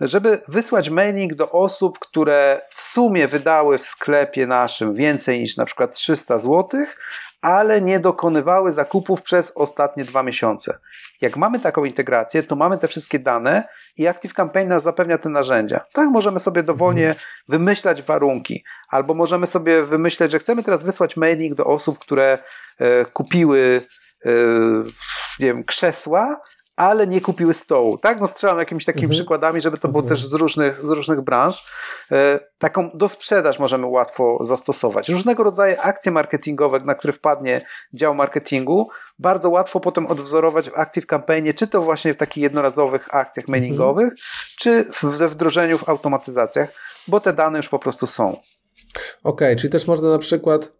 żeby 0.00 0.40
wysłać 0.48 0.90
mailing 0.90 1.34
do 1.34 1.50
osób, 1.50 1.98
które 1.98 2.60
w 2.70 2.80
sumie 2.80 3.28
wydały 3.28 3.78
w 3.78 3.86
sklepie 3.86 4.46
naszym 4.46 4.94
więcej 4.94 5.40
niż 5.40 5.56
na 5.56 5.64
przykład 5.64 5.94
300 5.94 6.38
zł, 6.38 6.80
ale 7.40 7.80
nie 7.80 8.00
dokonywały 8.00 8.72
zakupów 8.72 9.22
przez 9.22 9.52
ostatnie 9.54 10.04
dwa 10.04 10.22
miesiące. 10.22 10.78
Jak 11.20 11.36
mamy 11.36 11.60
taką 11.60 11.84
integrację, 11.84 12.42
to 12.42 12.56
mamy 12.56 12.78
te 12.78 12.88
wszystkie 12.88 13.18
dane 13.18 13.68
i 13.96 14.06
Active 14.06 14.34
Campaign 14.34 14.68
nas 14.68 14.82
zapewnia 14.82 15.18
te 15.18 15.28
narzędzia. 15.28 15.84
Tak 15.92 16.08
możemy 16.08 16.40
sobie 16.40 16.62
dowolnie 16.62 17.14
wymyślać 17.48 18.02
warunki, 18.02 18.64
albo 18.88 19.14
możemy 19.14 19.46
sobie 19.46 19.82
wymyśleć, 19.82 20.32
że 20.32 20.38
chcemy 20.38 20.62
teraz 20.62 20.82
wysłać 20.84 21.16
mailing 21.16 21.54
do 21.54 21.64
osób, 21.64 21.98
które 21.98 22.38
e, 22.78 23.04
kupiły 23.04 23.82
e, 24.24 24.30
nie 25.40 25.46
wiem, 25.46 25.64
krzesła, 25.64 26.40
ale 26.78 27.06
nie 27.06 27.20
kupiły 27.20 27.54
stołu. 27.54 27.98
Tak? 27.98 28.20
No 28.20 28.26
strzelam 28.26 28.58
jakimiś 28.58 28.84
takimi 28.84 29.04
mhm. 29.04 29.18
przykładami, 29.18 29.60
żeby 29.60 29.78
to 29.78 29.88
było 29.88 30.02
też 30.02 30.26
z 30.26 30.32
różnych, 30.32 30.80
z 30.80 30.88
różnych 30.90 31.20
branż. 31.20 31.66
E, 32.12 32.40
taką 32.58 32.90
do 32.94 33.08
sprzedaż 33.08 33.58
możemy 33.58 33.86
łatwo 33.86 34.38
zastosować. 34.40 35.08
Różnego 35.08 35.44
rodzaju 35.44 35.76
akcje 35.82 36.12
marketingowe, 36.12 36.80
na 36.80 36.94
które 36.94 37.12
wpadnie 37.12 37.60
dział 37.94 38.14
marketingu, 38.14 38.90
bardzo 39.18 39.50
łatwo 39.50 39.80
potem 39.80 40.06
odwzorować 40.06 40.70
w 40.70 40.78
Active 40.78 41.06
Campaignie, 41.06 41.54
czy 41.54 41.66
to 41.66 41.82
właśnie 41.82 42.14
w 42.14 42.16
takich 42.16 42.42
jednorazowych 42.42 43.14
akcjach 43.14 43.44
mhm. 43.44 43.60
mailingowych, 43.60 44.04
mhm. 44.04 44.18
czy 44.58 44.90
we 45.02 45.28
wdrożeniu 45.28 45.78
w 45.78 45.88
automatyzacjach, 45.88 46.68
bo 47.08 47.20
te 47.20 47.32
dane 47.32 47.58
już 47.58 47.68
po 47.68 47.78
prostu 47.78 48.06
są. 48.06 48.36
Okej, 49.24 49.48
okay, 49.48 49.56
czyli 49.56 49.72
też 49.72 49.86
można 49.86 50.08
na 50.10 50.18
przykład 50.18 50.72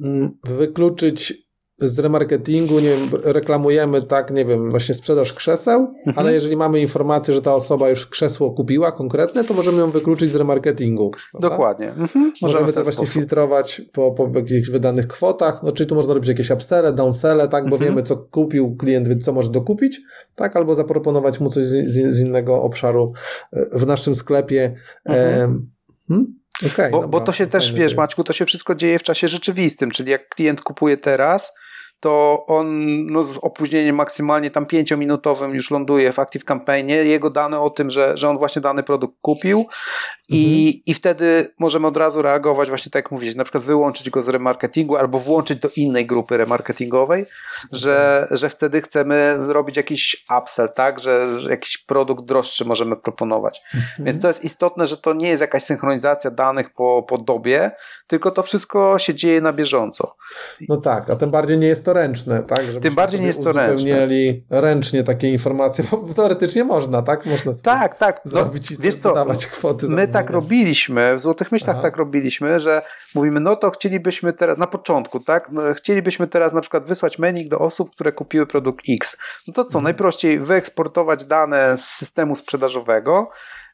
mm, 0.00 0.30
wykluczyć 0.44 1.50
z 1.80 1.98
remarketingu, 1.98 2.80
nie 2.80 2.88
wiem, 2.88 3.10
reklamujemy 3.24 4.02
tak, 4.02 4.30
nie 4.30 4.44
wiem, 4.44 4.70
właśnie 4.70 4.94
sprzedaż 4.94 5.32
krzeseł, 5.32 5.80
mhm. 5.80 6.18
ale 6.18 6.34
jeżeli 6.34 6.56
mamy 6.56 6.80
informację, 6.80 7.34
że 7.34 7.42
ta 7.42 7.54
osoba 7.54 7.88
już 7.88 8.06
krzesło 8.06 8.50
kupiła 8.50 8.92
konkretne, 8.92 9.44
to 9.44 9.54
możemy 9.54 9.78
ją 9.78 9.90
wykluczyć 9.90 10.30
z 10.30 10.36
remarketingu. 10.36 11.10
Prawda? 11.30 11.50
Dokładnie. 11.50 11.88
Mhm. 11.88 12.32
Możemy 12.42 12.72
to 12.72 12.82
właśnie 12.82 13.06
filtrować 13.06 13.82
po, 13.92 14.10
po 14.10 14.30
jakichś 14.34 14.70
wydanych 14.70 15.08
kwotach, 15.08 15.62
no 15.62 15.72
czyli 15.72 15.88
tu 15.88 15.94
można 15.94 16.14
robić 16.14 16.28
jakieś 16.28 16.50
upselle, 16.50 16.92
downselle, 16.92 17.48
tak, 17.48 17.64
bo 17.64 17.76
mhm. 17.76 17.90
wiemy, 17.90 18.02
co 18.02 18.16
kupił 18.16 18.76
klient, 18.76 19.24
co 19.24 19.32
może 19.32 19.50
dokupić, 19.50 20.00
tak, 20.34 20.56
albo 20.56 20.74
zaproponować 20.74 21.40
mu 21.40 21.50
coś 21.50 21.66
z, 21.66 21.90
z, 21.90 22.20
innego 22.20 22.62
obszaru 22.62 23.12
e, 23.52 23.78
w 23.78 23.86
naszym 23.86 24.14
sklepie. 24.14 24.74
Mhm. 25.04 25.70
Hmm? 26.08 26.39
Okay, 26.66 26.90
bo, 26.90 27.00
dobra, 27.00 27.08
bo 27.08 27.20
to 27.20 27.32
się 27.32 27.46
też, 27.46 27.72
wiesz, 27.72 27.94
Maćku, 27.94 28.24
to 28.24 28.32
się 28.32 28.46
wszystko 28.46 28.74
dzieje 28.74 28.98
w 28.98 29.02
czasie 29.02 29.28
rzeczywistym, 29.28 29.90
czyli 29.90 30.10
jak 30.10 30.28
klient 30.28 30.62
kupuje 30.62 30.96
teraz, 30.96 31.52
to 32.00 32.44
on 32.46 32.66
no, 33.06 33.22
z 33.22 33.38
opóźnieniem 33.38 33.96
maksymalnie 33.96 34.50
tam 34.50 34.66
pięciominutowym 34.66 35.54
już 35.54 35.70
ląduje 35.70 36.12
w 36.12 36.18
Active 36.18 36.44
Campaignie. 36.44 36.94
Jego 36.94 37.30
dane 37.30 37.60
o 37.60 37.70
tym, 37.70 37.90
że, 37.90 38.16
że 38.16 38.28
on 38.28 38.38
właśnie 38.38 38.62
dany 38.62 38.82
produkt 38.82 39.14
kupił 39.20 39.66
i, 40.30 40.66
mhm. 40.66 40.82
i 40.86 40.94
wtedy 40.94 41.52
możemy 41.58 41.86
od 41.86 41.96
razu 41.96 42.22
reagować 42.22 42.68
właśnie 42.68 42.90
tak 42.90 43.04
jak 43.04 43.12
mówisz, 43.12 43.34
na 43.34 43.44
przykład 43.44 43.64
wyłączyć 43.64 44.10
go 44.10 44.22
z 44.22 44.28
remarketingu 44.28 44.96
albo 44.96 45.18
włączyć 45.18 45.58
do 45.58 45.68
innej 45.76 46.06
grupy 46.06 46.36
remarketingowej, 46.36 47.26
że, 47.72 48.28
że 48.30 48.50
wtedy 48.50 48.82
chcemy 48.82 49.38
zrobić 49.40 49.76
jakiś 49.76 50.26
upsell, 50.38 50.68
tak, 50.74 51.00
że, 51.00 51.34
że 51.40 51.50
jakiś 51.50 51.78
produkt 51.78 52.24
droższy 52.24 52.64
możemy 52.64 52.96
proponować. 52.96 53.60
Mhm. 53.74 54.06
Więc 54.06 54.22
to 54.22 54.28
jest 54.28 54.44
istotne, 54.44 54.86
że 54.86 54.96
to 54.96 55.12
nie 55.12 55.28
jest 55.28 55.40
jakaś 55.40 55.62
synchronizacja 55.62 56.30
danych 56.30 56.74
po, 56.74 57.02
po 57.08 57.18
dobie, 57.18 57.70
tylko 58.06 58.30
to 58.30 58.42
wszystko 58.42 58.98
się 58.98 59.14
dzieje 59.14 59.40
na 59.40 59.52
bieżąco. 59.52 60.16
No 60.68 60.76
tak, 60.76 61.10
a 61.10 61.16
tym 61.16 61.30
bardziej 61.30 61.58
nie 61.58 61.66
jest 61.66 61.84
to 61.84 61.92
ręczne, 61.92 62.42
tak? 62.42 62.64
Żeby 62.64 62.80
tym 62.80 62.94
bardziej 62.94 63.20
nie 63.20 63.26
jest 63.26 63.42
to 63.42 63.52
ręczne. 63.52 64.08
ręcznie 64.50 65.04
takie 65.04 65.28
informacje, 65.28 65.84
bo 65.90 66.14
teoretycznie 66.14 66.64
można, 66.64 67.02
tak? 67.02 67.26
Można 67.26 67.52
tak, 67.62 67.94
tak. 67.94 68.20
No, 68.24 68.30
zrobić 68.30 68.70
no, 68.70 68.76
i 68.76 68.82
wiesz 68.82 68.96
co, 68.96 69.26
kwoty. 69.50 69.88
My 69.88 70.08
tak 70.08 70.19
robiliśmy, 70.30 71.14
w 71.14 71.20
Złotych 71.20 71.52
Myślach 71.52 71.76
Aha. 71.76 71.82
tak 71.82 71.96
robiliśmy, 71.96 72.60
że 72.60 72.82
mówimy, 73.14 73.40
no 73.40 73.56
to 73.56 73.70
chcielibyśmy 73.70 74.32
teraz, 74.32 74.58
na 74.58 74.66
początku, 74.66 75.20
tak? 75.20 75.48
No, 75.52 75.62
chcielibyśmy 75.74 76.26
teraz 76.26 76.52
na 76.52 76.60
przykład 76.60 76.84
wysłać 76.84 77.18
menu 77.18 77.48
do 77.48 77.58
osób, 77.58 77.90
które 77.90 78.12
kupiły 78.12 78.46
produkt 78.46 78.84
X. 78.88 79.16
No 79.48 79.54
to 79.54 79.64
co, 79.64 79.68
mhm. 79.68 79.84
najprościej 79.84 80.40
wyeksportować 80.40 81.24
dane 81.24 81.76
z 81.76 81.84
systemu 81.84 82.36
sprzedażowego, 82.36 83.30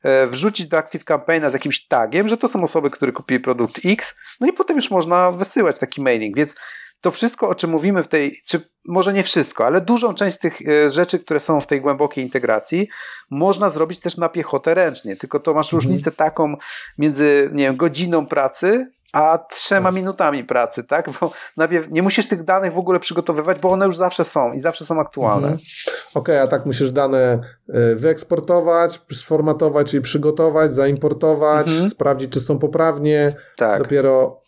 E, 0.07 0.26
wrzucić 0.26 0.67
do 0.67 0.79
Active 0.79 1.05
Campaigna 1.05 1.50
z 1.50 1.53
jakimś 1.53 1.87
tagiem, 1.87 2.29
że 2.29 2.37
to 2.37 2.49
są 2.49 2.62
osoby, 2.62 2.91
które 2.91 3.12
kupiły 3.12 3.41
produkt 3.41 3.81
X, 3.85 4.19
no 4.41 4.47
i 4.47 4.53
potem 4.53 4.76
już 4.76 4.91
można 4.91 5.31
wysyłać 5.31 5.79
taki 5.79 6.03
mailing, 6.03 6.37
więc 6.37 6.55
to 7.00 7.11
wszystko, 7.11 7.49
o 7.49 7.55
czym 7.55 7.71
mówimy 7.71 8.03
w 8.03 8.09
tej, 8.09 8.41
czy 8.45 8.61
może 8.88 9.12
nie 9.12 9.23
wszystko, 9.23 9.67
ale 9.67 9.81
dużą 9.81 10.15
część 10.15 10.37
z 10.37 10.41
tych 10.41 10.69
e, 10.69 10.91
rzeczy, 10.91 11.19
które 11.19 11.41
są 11.41 11.61
w 11.61 11.67
tej 11.67 11.81
głębokiej 11.81 12.25
integracji, 12.25 12.88
można 13.31 13.71
zrobić 13.71 14.00
też 14.00 14.17
na 14.17 14.29
piechotę 14.29 14.75
ręcznie. 14.75 15.17
Tylko 15.17 15.41
to 15.41 15.55
masz 15.55 15.67
mhm. 15.67 15.79
różnicę 15.79 16.12
taką 16.12 16.57
między 16.99 17.50
nie 17.53 17.65
wiem, 17.65 17.76
godziną 17.76 18.26
pracy, 18.26 18.91
a 19.12 19.38
trzema 19.38 19.88
tak. 19.88 19.95
minutami 19.95 20.45
pracy, 20.45 20.85
tak? 20.85 21.11
Bo 21.21 21.33
najpierw 21.57 21.91
nie 21.91 22.03
musisz 22.03 22.29
tych 22.29 22.45
danych 22.45 22.73
w 22.73 22.79
ogóle 22.79 23.00
przygotowywać, 23.00 23.59
bo 23.61 23.71
one 23.71 23.87
już 23.87 23.97
zawsze 23.97 24.25
są 24.25 24.53
i 24.53 24.61
zawsze 24.61 24.85
są 24.85 25.00
aktualne. 25.00 25.47
Mhm. 25.47 25.59
Okej, 26.15 26.37
okay, 26.37 26.41
a 26.41 26.47
tak 26.47 26.67
musisz 26.67 26.93
dane 26.93 27.41
y, 27.69 27.97
wyeksportować, 27.97 29.00
sformatować, 29.12 29.91
czyli 29.91 30.03
przygotować, 30.03 30.75
zaimportować, 30.75 31.69
mhm. 31.69 31.91
sprawdzić, 31.91 32.33
czy 32.33 32.41
są 32.41 32.59
poprawnie. 32.59 33.35
Tak. 33.57 33.83
Dopiero 33.83 34.41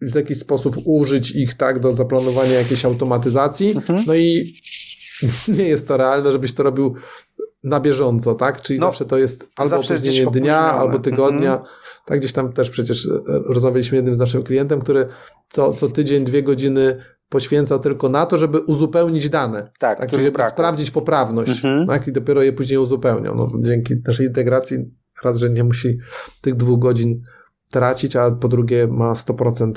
w 0.00 0.14
jakiś 0.14 0.38
sposób 0.38 0.76
użyć 0.84 1.36
ich 1.36 1.54
tak 1.54 1.80
do 1.80 1.92
zaplanowania 1.92 2.52
jakiejś 2.52 2.84
automatyzacji. 2.84 3.70
Mhm. 3.76 4.04
No 4.06 4.14
i 4.14 4.54
nie 5.58 5.64
jest 5.64 5.88
to 5.88 5.96
realne, 5.96 6.32
żebyś 6.32 6.54
to 6.54 6.62
robił 6.62 6.94
na 7.64 7.80
bieżąco, 7.80 8.34
tak? 8.34 8.62
Czyli 8.62 8.78
no, 8.80 8.86
zawsze 8.86 9.04
to 9.04 9.18
jest 9.18 9.48
albo 9.56 9.76
opóźnienie 9.76 10.26
dnia, 10.30 10.58
albo 10.58 10.98
tygodnia. 10.98 11.52
Mhm. 11.52 11.70
Tak, 12.06 12.18
gdzieś 12.18 12.32
tam 12.32 12.52
też 12.52 12.70
przecież 12.70 13.06
e, 13.06 13.20
rozmawialiśmy 13.26 13.96
jednym 13.96 14.14
z 14.14 14.18
naszym 14.18 14.42
klientem, 14.42 14.80
który 14.80 15.06
co, 15.48 15.72
co 15.72 15.88
tydzień, 15.88 16.24
dwie 16.24 16.42
godziny 16.42 17.00
poświęcał 17.28 17.78
tylko 17.78 18.08
na 18.08 18.26
to, 18.26 18.38
żeby 18.38 18.60
uzupełnić 18.60 19.28
dane. 19.28 19.70
Tak, 19.78 19.98
tak 19.98 20.10
żeby 20.10 20.32
braku. 20.32 20.52
sprawdzić 20.52 20.90
poprawność. 20.90 21.50
Mhm. 21.50 21.86
Tak, 21.86 22.08
I 22.08 22.12
dopiero 22.12 22.42
je 22.42 22.52
później 22.52 22.78
uzupełniał. 22.78 23.34
No, 23.34 23.48
dzięki 23.58 23.94
naszej 24.06 24.26
integracji 24.26 24.78
raz, 25.24 25.38
że 25.38 25.50
nie 25.50 25.64
musi 25.64 25.98
tych 26.40 26.54
dwóch 26.54 26.78
godzin 26.78 27.22
tracić, 27.76 28.16
a 28.16 28.30
po 28.30 28.48
drugie 28.48 28.86
ma 28.86 29.12
100% 29.14 29.72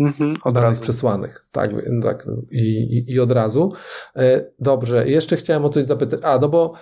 Mhm, 0.00 0.34
od 0.44 0.56
razu. 0.56 0.82
przesłanych. 0.82 1.46
Tak, 1.52 1.70
tak 2.02 2.26
i, 2.50 2.58
i, 2.58 3.12
i, 3.12 3.20
od 3.20 3.32
razu. 3.32 3.72
E, 4.16 4.44
dobrze, 4.58 5.08
jeszcze 5.08 5.36
chciałem 5.36 5.64
o 5.64 5.68
coś 5.68 5.84
zapytać. 5.84 6.20
A, 6.22 6.38
no 6.38 6.48
bo 6.48 6.72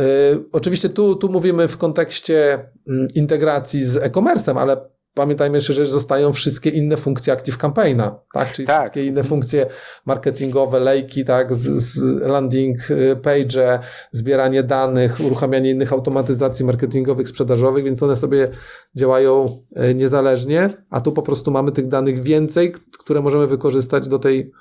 e, 0.00 0.04
oczywiście 0.52 0.88
tu, 0.88 1.16
tu 1.16 1.28
mówimy 1.28 1.68
w 1.68 1.76
kontekście 1.78 2.68
mm, 2.88 3.08
integracji 3.14 3.84
z 3.84 3.96
e-commerce'em, 3.96 4.58
ale 4.58 4.76
pamiętajmy 5.16 5.58
jeszcze, 5.58 5.72
że 5.72 5.86
zostają 5.86 6.32
wszystkie 6.32 6.70
inne 6.70 6.96
funkcje 6.96 7.32
Active 7.32 7.58
Campaigna, 7.58 8.18
tak? 8.32 8.52
Czyli 8.52 8.66
tak. 8.66 8.80
wszystkie 8.80 9.06
inne 9.06 9.24
funkcje 9.24 9.66
marketingowe, 10.06 10.80
lejki, 10.80 11.24
tak? 11.24 11.54
Z, 11.54 11.82
z 11.82 12.20
landing 12.20 12.90
y, 12.90 13.16
page, 13.16 13.78
zbieranie 14.12 14.62
danych, 14.62 15.20
uruchamianie 15.20 15.70
innych 15.70 15.92
automatyzacji 15.92 16.64
marketingowych, 16.64 17.28
sprzedażowych, 17.28 17.84
więc 17.84 18.02
one 18.02 18.16
sobie 18.16 18.48
działają 18.94 19.62
y, 19.90 19.94
niezależnie, 19.94 20.70
a 20.90 21.00
tu 21.00 21.12
po 21.12 21.22
prostu 21.22 21.50
mamy 21.50 21.72
tych 21.72 21.88
danych 21.88 22.22
więcej, 22.22 22.72
które 22.98 23.22
możemy 23.22 23.46
wykorzystać 23.46 24.08
do 24.08 24.18
tej 24.18 24.52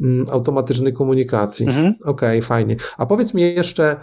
mm, 0.00 0.26
automatycznej 0.30 0.92
komunikacji. 0.92 1.66
Mhm. 1.66 1.86
Okej, 1.86 2.38
okay, 2.38 2.42
fajnie. 2.42 2.76
A 2.98 3.06
powiedz 3.06 3.34
mi 3.34 3.42
jeszcze, 3.42 3.96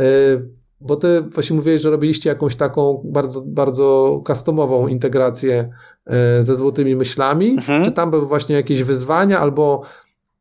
y, 0.00 0.57
bo 0.80 0.96
ty 0.96 1.20
właśnie 1.20 1.56
mówiłeś, 1.56 1.82
że 1.82 1.90
robiliście 1.90 2.28
jakąś 2.28 2.56
taką 2.56 3.02
bardzo, 3.04 3.42
bardzo 3.46 4.20
customową 4.26 4.88
integrację 4.88 5.70
e, 6.06 6.44
ze 6.44 6.54
złotymi 6.54 6.96
myślami. 6.96 7.50
Mhm. 7.50 7.84
Czy 7.84 7.92
tam 7.92 8.10
były 8.10 8.26
właśnie 8.26 8.54
jakieś 8.54 8.82
wyzwania, 8.82 9.40
albo 9.40 9.82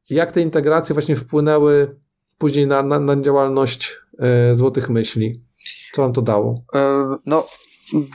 jak 0.09 0.31
te 0.31 0.41
integracje 0.41 0.93
właśnie 0.93 1.15
wpłynęły 1.15 1.95
później 2.37 2.67
na, 2.67 2.83
na, 2.83 2.99
na 2.99 3.21
działalność 3.21 3.97
e, 4.19 4.55
złotych 4.55 4.89
myśli? 4.89 5.43
Co 5.93 6.01
wam 6.01 6.13
to 6.13 6.21
dało? 6.21 6.63
E, 6.75 6.79
no, 7.25 7.47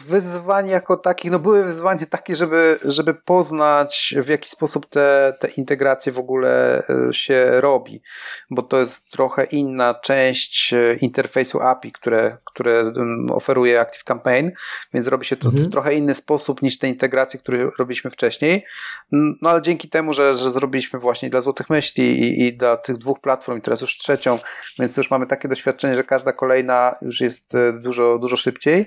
wyzwań 0.06 0.68
jako 0.68 0.96
takich, 0.96 1.30
no 1.30 1.38
były 1.38 1.64
wyzwania 1.64 2.06
takie, 2.06 2.36
żeby, 2.36 2.78
żeby 2.84 3.14
poznać 3.14 4.14
w 4.22 4.28
jaki 4.28 4.48
sposób 4.48 4.86
te, 4.86 5.36
te 5.40 5.48
integracje 5.48 6.12
w 6.12 6.18
ogóle 6.18 6.82
e, 6.88 7.12
się 7.12 7.60
robi, 7.60 8.02
bo 8.50 8.62
to 8.62 8.78
jest 8.78 9.10
trochę 9.10 9.44
inna 9.44 9.94
część 9.94 10.72
e, 10.72 10.94
interfejsu 10.94 11.60
API, 11.60 11.92
które, 11.92 12.38
które 12.44 12.92
oferuje 13.30 13.80
Active 13.80 14.04
Campaign, 14.04 14.50
więc 14.94 15.06
robi 15.06 15.26
się 15.26 15.36
to 15.36 15.48
mhm. 15.48 15.64
w 15.64 15.70
trochę 15.72 15.94
inny 15.94 16.14
sposób 16.14 16.62
niż 16.62 16.78
te 16.78 16.88
integracje, 16.88 17.40
które 17.40 17.70
robiliśmy 17.78 18.10
wcześniej. 18.10 18.64
No 19.12 19.50
ale 19.50 19.62
dzięki 19.62 19.88
temu, 19.88 20.12
że, 20.12 20.34
że 20.34 20.50
zrobiliśmy 20.50 20.98
właśnie 20.98 21.30
dla 21.30 21.40
Złotych 21.40 21.70
Myśli 21.70 22.20
i, 22.22 22.46
i 22.46 22.56
dla 22.56 22.76
tych 22.76 22.96
dwóch 22.98 23.20
platform 23.20 23.58
i 23.58 23.60
teraz 23.60 23.80
już 23.80 23.98
trzecią, 23.98 24.38
więc 24.78 24.96
już 24.96 25.10
mamy 25.10 25.26
takie 25.26 25.48
doświadczenie, 25.48 25.94
że 25.94 26.04
każda 26.04 26.32
kolejna 26.32 26.94
już 27.02 27.20
jest 27.20 27.54
e, 27.54 27.72
dużo, 27.72 28.18
dużo 28.18 28.36
szybciej. 28.36 28.86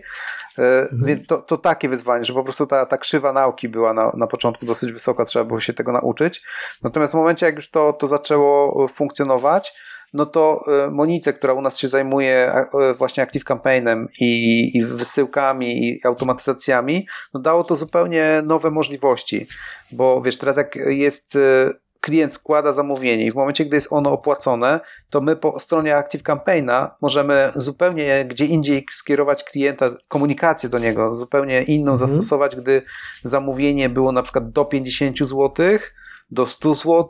Mhm. 0.57 1.05
Więc 1.05 1.27
to, 1.27 1.37
to 1.37 1.57
takie 1.57 1.89
wyzwanie, 1.89 2.25
że 2.25 2.33
po 2.33 2.43
prostu 2.43 2.65
ta, 2.67 2.85
ta 2.85 2.97
krzywa 2.97 3.33
nauki 3.33 3.69
była 3.69 3.93
na, 3.93 4.11
na 4.17 4.27
początku 4.27 4.65
dosyć 4.65 4.91
wysoka, 4.91 5.25
trzeba 5.25 5.45
było 5.45 5.59
się 5.59 5.73
tego 5.73 5.91
nauczyć. 5.91 6.43
Natomiast 6.83 7.13
w 7.13 7.15
momencie, 7.15 7.45
jak 7.45 7.55
już 7.55 7.69
to, 7.69 7.93
to 7.93 8.07
zaczęło 8.07 8.87
funkcjonować, 8.87 9.73
no 10.13 10.25
to 10.25 10.63
e, 10.67 10.91
Monice, 10.91 11.33
która 11.33 11.53
u 11.53 11.61
nas 11.61 11.79
się 11.79 11.87
zajmuje 11.87 12.53
e, 12.53 12.93
właśnie 12.93 13.23
Active 13.23 13.43
Campaignem 13.43 14.07
i, 14.19 14.71
i 14.77 14.85
wysyłkami 14.85 15.87
i 15.87 15.99
automatyzacjami, 16.03 17.07
no 17.33 17.39
dało 17.39 17.63
to 17.63 17.75
zupełnie 17.75 18.41
nowe 18.45 18.71
możliwości, 18.71 19.47
bo 19.91 20.21
wiesz, 20.21 20.37
teraz 20.37 20.57
jak 20.57 20.75
jest 20.75 21.35
e, 21.35 21.73
klient 22.05 22.33
składa 22.33 22.73
zamówienie 22.73 23.25
i 23.25 23.31
w 23.31 23.35
momencie, 23.35 23.65
gdy 23.65 23.77
jest 23.77 23.87
ono 23.91 24.11
opłacone, 24.11 24.79
to 25.09 25.21
my 25.21 25.35
po 25.35 25.59
stronie 25.59 25.95
Active 25.95 26.23
Campaigna 26.23 26.95
możemy 27.01 27.51
zupełnie 27.55 28.25
gdzie 28.25 28.45
indziej 28.45 28.85
skierować 28.91 29.43
klienta, 29.43 29.89
komunikację 30.07 30.69
do 30.69 30.79
niego, 30.79 31.15
zupełnie 31.15 31.63
inną 31.63 31.91
mhm. 31.91 32.09
zastosować, 32.09 32.55
gdy 32.55 32.81
zamówienie 33.23 33.89
było 33.89 34.11
na 34.11 34.23
przykład 34.23 34.51
do 34.51 34.65
50 34.65 35.17
złotych, 35.23 35.95
do 36.29 36.47
100 36.47 36.73
zł, 36.73 37.09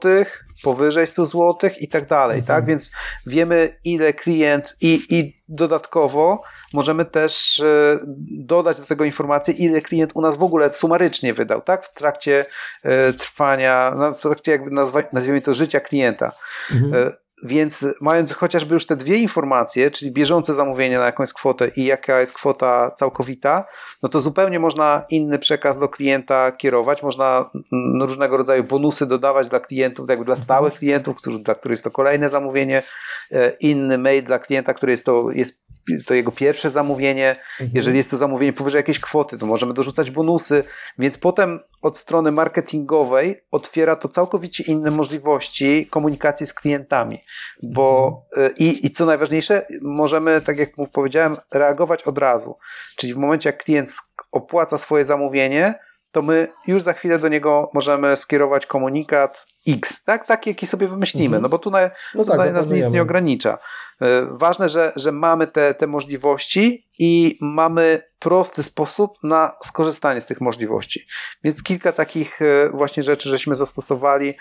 powyżej 0.63 1.07
100 1.07 1.25
zł 1.25 1.69
i 1.79 1.87
tak 1.87 2.07
dalej, 2.07 2.43
tak? 2.43 2.49
mhm. 2.49 2.61
tak? 2.61 2.65
Więc 2.65 2.91
wiemy 3.25 3.79
ile 3.83 4.13
klient 4.13 4.75
i, 4.81 5.05
i 5.09 5.35
dodatkowo 5.47 6.41
możemy 6.73 7.05
też 7.05 7.59
e, 7.59 7.99
dodać 8.31 8.79
do 8.79 8.85
tego 8.85 9.03
informację, 9.03 9.53
ile 9.53 9.81
klient 9.81 10.11
u 10.13 10.21
nas 10.21 10.37
w 10.37 10.43
ogóle 10.43 10.73
sumarycznie 10.73 11.33
wydał, 11.33 11.61
tak? 11.61 11.85
W 11.85 11.93
trakcie 11.93 12.45
e, 12.83 13.13
trwania, 13.13 13.93
no, 13.97 14.13
w 14.13 14.21
trakcie 14.21 14.51
jakby 14.51 14.71
nazwa, 14.71 15.03
nazwijmy 15.13 15.41
to 15.41 15.53
życia 15.53 15.79
klienta. 15.79 16.31
Mhm. 16.71 17.13
Więc 17.43 17.85
mając 18.01 18.33
chociażby 18.33 18.73
już 18.73 18.85
te 18.85 18.95
dwie 18.95 19.17
informacje, 19.17 19.91
czyli 19.91 20.11
bieżące 20.11 20.53
zamówienie 20.53 20.97
na 20.97 21.05
jakąś 21.05 21.33
kwotę 21.33 21.71
i 21.75 21.85
jaka 21.85 22.19
jest 22.19 22.33
kwota 22.33 22.91
całkowita, 22.91 23.65
no 24.03 24.09
to 24.09 24.21
zupełnie 24.21 24.59
można 24.59 25.05
inny 25.09 25.39
przekaz 25.39 25.79
do 25.79 25.89
klienta 25.89 26.51
kierować, 26.51 27.03
można 27.03 27.49
mm, 27.73 28.03
różnego 28.03 28.37
rodzaju 28.37 28.63
bonusy 28.63 29.05
dodawać 29.05 29.49
dla 29.49 29.59
klientów, 29.59 30.09
jakby 30.09 30.25
dla 30.25 30.35
stałych 30.35 30.73
klientów, 30.73 31.17
który, 31.17 31.37
dla 31.37 31.55
których 31.55 31.75
jest 31.75 31.83
to 31.83 31.91
kolejne 31.91 32.29
zamówienie, 32.29 32.83
e, 33.31 33.49
inny 33.49 33.97
mail 33.97 34.23
dla 34.23 34.39
klienta, 34.39 34.73
który 34.73 34.91
jest 34.91 35.05
to, 35.05 35.31
jest 35.31 35.65
to 36.05 36.13
jego 36.13 36.31
pierwsze 36.31 36.69
zamówienie. 36.69 37.29
Mhm. 37.29 37.71
Jeżeli 37.73 37.97
jest 37.97 38.11
to 38.11 38.17
zamówienie 38.17 38.53
powyżej 38.53 38.79
jakiejś 38.79 38.99
kwoty, 38.99 39.37
to 39.37 39.45
możemy 39.45 39.73
dorzucać 39.73 40.11
bonusy, 40.11 40.63
więc 40.99 41.17
potem 41.17 41.59
od 41.81 41.97
strony 41.97 42.31
marketingowej 42.31 43.41
otwiera 43.51 43.95
to 43.95 44.07
całkowicie 44.07 44.63
inne 44.63 44.91
możliwości 44.91 45.87
komunikacji 45.91 46.45
z 46.45 46.53
klientami, 46.53 47.19
bo 47.63 48.21
mhm. 48.31 48.55
i, 48.57 48.85
i 48.85 48.91
co 48.91 49.05
najważniejsze, 49.05 49.65
możemy, 49.81 50.41
tak 50.41 50.57
jak 50.57 50.69
powiedziałem, 50.91 51.35
reagować 51.53 52.03
od 52.03 52.17
razu. 52.17 52.57
Czyli 52.95 53.13
w 53.13 53.17
momencie, 53.17 53.49
jak 53.49 53.63
klient 53.63 53.97
opłaca 54.31 54.77
swoje 54.77 55.05
zamówienie, 55.05 55.79
to 56.11 56.21
my 56.21 56.47
już 56.67 56.81
za 56.81 56.93
chwilę 56.93 57.19
do 57.19 57.27
niego 57.27 57.71
możemy 57.73 58.17
skierować 58.17 58.65
komunikat 58.65 59.54
X, 59.67 60.03
tak? 60.03 60.27
Taki, 60.27 60.49
jaki 60.49 60.67
sobie 60.67 60.87
wymyślimy, 60.87 61.25
mhm. 61.25 61.41
no 61.43 61.49
bo 61.49 61.59
tutaj, 61.59 61.89
no 62.15 62.25
tak, 62.25 62.33
tutaj 62.33 62.53
nas 62.53 62.69
nic 62.69 62.89
nie 62.89 63.01
ogranicza. 63.01 63.57
E, 64.01 64.27
ważne, 64.31 64.69
że, 64.69 64.93
że 64.95 65.11
mamy 65.11 65.47
te, 65.47 65.73
te 65.73 65.87
możliwości 65.87 66.89
i 66.99 67.37
mamy 67.41 68.01
prosty 68.19 68.63
sposób 68.63 69.17
na 69.23 69.51
skorzystanie 69.63 70.21
z 70.21 70.25
tych 70.25 70.41
możliwości. 70.41 71.05
Więc 71.43 71.63
kilka 71.63 71.91
takich 71.91 72.41
e, 72.41 72.69
właśnie 72.69 73.03
rzeczy 73.03 73.29
żeśmy 73.29 73.55
zastosowali 73.55 74.33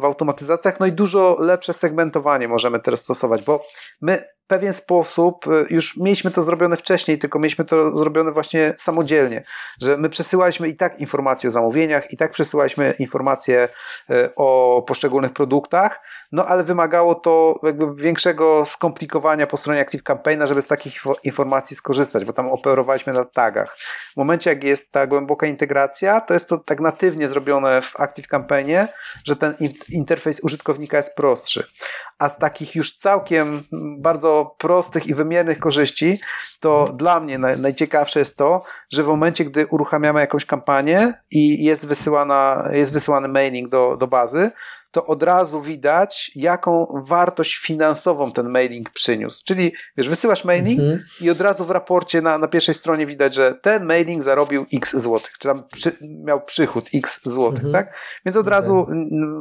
w 0.00 0.04
automatyzacjach, 0.04 0.80
no 0.80 0.86
i 0.86 0.92
dużo 0.92 1.36
lepsze 1.40 1.72
segmentowanie 1.72 2.48
możemy 2.48 2.80
teraz 2.80 3.00
stosować, 3.00 3.44
bo 3.44 3.64
my 4.00 4.24
w 4.44 4.46
pewien 4.46 4.72
sposób 4.72 5.46
y, 5.46 5.66
już 5.70 5.96
mieliśmy 5.96 6.30
to 6.30 6.42
zrobione 6.42 6.76
wcześniej, 6.76 7.18
tylko 7.18 7.38
mieliśmy 7.38 7.64
to 7.64 7.98
zrobione 7.98 8.32
właśnie 8.32 8.74
samodzielnie, 8.78 9.42
że 9.80 9.96
my 9.96 10.08
przesyłaliśmy 10.08 10.68
i 10.68 10.76
tak 10.76 11.00
informacje 11.00 11.48
o 11.48 11.50
zamówieniach, 11.50 12.12
i 12.12 12.16
tak 12.16 12.32
przesyłaliśmy 12.32 12.94
informacje 12.98 13.68
y, 14.10 14.34
o 14.76 14.82
poszczególnych 14.82 15.32
produktach, 15.32 16.00
no 16.32 16.46
ale 16.46 16.64
wymagało 16.64 17.14
to 17.14 17.60
jakby 17.62 17.94
większego 17.94 18.64
skomplikowania 18.64 19.46
po 19.46 19.56
stronie 19.56 19.80
Active 19.80 20.02
Campaigna, 20.02 20.46
żeby 20.46 20.62
z 20.62 20.66
takich 20.66 21.02
informacji 21.24 21.76
skorzystać, 21.76 22.24
bo 22.24 22.32
tam 22.32 22.48
operowaliśmy 22.48 23.12
na 23.12 23.24
tagach. 23.24 23.76
W 24.12 24.16
momencie, 24.16 24.50
jak 24.50 24.64
jest 24.64 24.92
ta 24.92 25.06
głęboka 25.06 25.46
integracja, 25.46 26.20
to 26.20 26.34
jest 26.34 26.48
to 26.48 26.58
tak 26.58 26.80
natywnie 26.80 27.28
zrobione 27.28 27.82
w 27.82 28.00
Active 28.00 28.28
Campaignie, 28.28 28.88
że 29.24 29.36
ten 29.36 29.54
interfejs 29.90 30.40
użytkownika 30.44 30.96
jest 30.96 31.14
prostszy. 31.14 31.64
A 32.18 32.28
z 32.28 32.38
takich 32.38 32.74
już 32.74 32.96
całkiem 32.96 33.62
bardzo 33.98 34.54
prostych 34.58 35.06
i 35.06 35.14
wymiernych 35.14 35.58
korzyści, 35.58 36.20
to 36.60 36.92
dla 36.92 37.20
mnie 37.20 37.38
najciekawsze 37.38 38.18
jest 38.18 38.36
to, 38.36 38.62
że 38.90 39.02
w 39.02 39.06
momencie, 39.06 39.44
gdy 39.44 39.66
uruchamiamy 39.66 40.20
jakąś 40.20 40.44
kampanię 40.44 41.14
i 41.30 41.64
jest, 41.64 41.86
wysyłana, 41.86 42.68
jest 42.72 42.92
wysyłany 42.92 43.28
mailing 43.28 43.68
do, 43.68 43.96
do 43.96 44.06
bazy, 44.06 44.50
to 44.90 45.06
od 45.06 45.22
razu 45.22 45.62
widać, 45.62 46.30
jaką 46.34 47.02
wartość 47.06 47.56
finansową 47.56 48.32
ten 48.32 48.48
mailing 48.48 48.90
przyniósł. 48.90 49.44
Czyli 49.46 49.72
wiesz, 49.96 50.08
wysyłasz 50.08 50.44
mailing 50.44 50.80
mhm. 50.80 51.04
i 51.20 51.30
od 51.30 51.40
razu 51.40 51.64
w 51.64 51.70
raporcie 51.70 52.22
na, 52.22 52.38
na 52.38 52.48
pierwszej 52.48 52.74
stronie 52.74 53.06
widać, 53.06 53.34
że 53.34 53.54
ten 53.54 53.84
mailing 53.84 54.22
zarobił 54.22 54.66
x 54.72 54.96
złotych, 54.96 55.38
czy 55.38 55.48
tam 55.48 55.64
przy, 55.72 55.92
miał 56.00 56.44
przychód 56.44 56.88
x 56.94 57.20
złotych, 57.24 57.64
mhm. 57.64 57.72
tak? 57.72 57.96
Więc 58.24 58.36
od 58.36 58.48
razu 58.48 58.86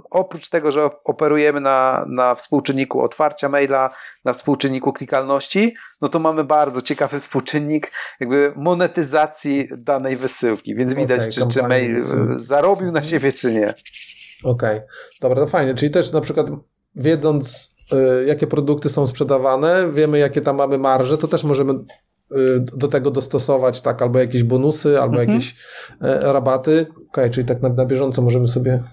oprócz 0.09 0.49
tego, 0.49 0.71
że 0.71 0.89
operujemy 1.03 1.61
na, 1.61 2.05
na 2.09 2.35
współczynniku 2.35 3.01
otwarcia 3.01 3.49
maila, 3.49 3.89
na 4.25 4.33
współczynniku 4.33 4.93
klikalności, 4.93 5.75
no 6.01 6.09
to 6.09 6.19
mamy 6.19 6.43
bardzo 6.43 6.81
ciekawy 6.81 7.19
współczynnik 7.19 7.91
jakby 8.19 8.53
monetyzacji 8.55 9.67
danej 9.77 10.17
wysyłki, 10.17 10.75
więc 10.75 10.93
widać, 10.93 11.21
okay, 11.21 11.31
czy, 11.31 11.59
czy 11.59 11.67
mail 11.67 12.01
zarobił 12.35 12.91
na 12.91 13.03
siebie, 13.03 13.33
czy 13.33 13.53
nie. 13.53 13.73
Okej, 14.43 14.77
okay. 14.77 14.87
dobra, 15.21 15.41
to 15.41 15.47
fajnie. 15.47 15.75
Czyli 15.75 15.91
też 15.91 16.11
na 16.11 16.21
przykład 16.21 16.47
wiedząc, 16.95 17.75
y, 17.93 18.25
jakie 18.25 18.47
produkty 18.47 18.89
są 18.89 19.07
sprzedawane, 19.07 19.91
wiemy, 19.91 20.19
jakie 20.19 20.41
tam 20.41 20.55
mamy 20.55 20.77
marże, 20.77 21.17
to 21.17 21.27
też 21.27 21.43
możemy 21.43 21.73
y, 21.73 21.77
do 22.59 22.87
tego 22.87 23.11
dostosować, 23.11 23.81
tak, 23.81 24.01
albo 24.01 24.19
jakieś 24.19 24.43
bonusy, 24.43 25.01
albo 25.01 25.19
mhm. 25.19 25.29
jakieś 25.29 25.51
y, 25.51 25.55
rabaty. 26.21 26.85
Okej, 26.89 27.07
okay, 27.09 27.29
czyli 27.29 27.47
tak 27.47 27.61
na, 27.61 27.69
na 27.69 27.85
bieżąco 27.85 28.21
możemy 28.21 28.47
sobie 28.47 28.83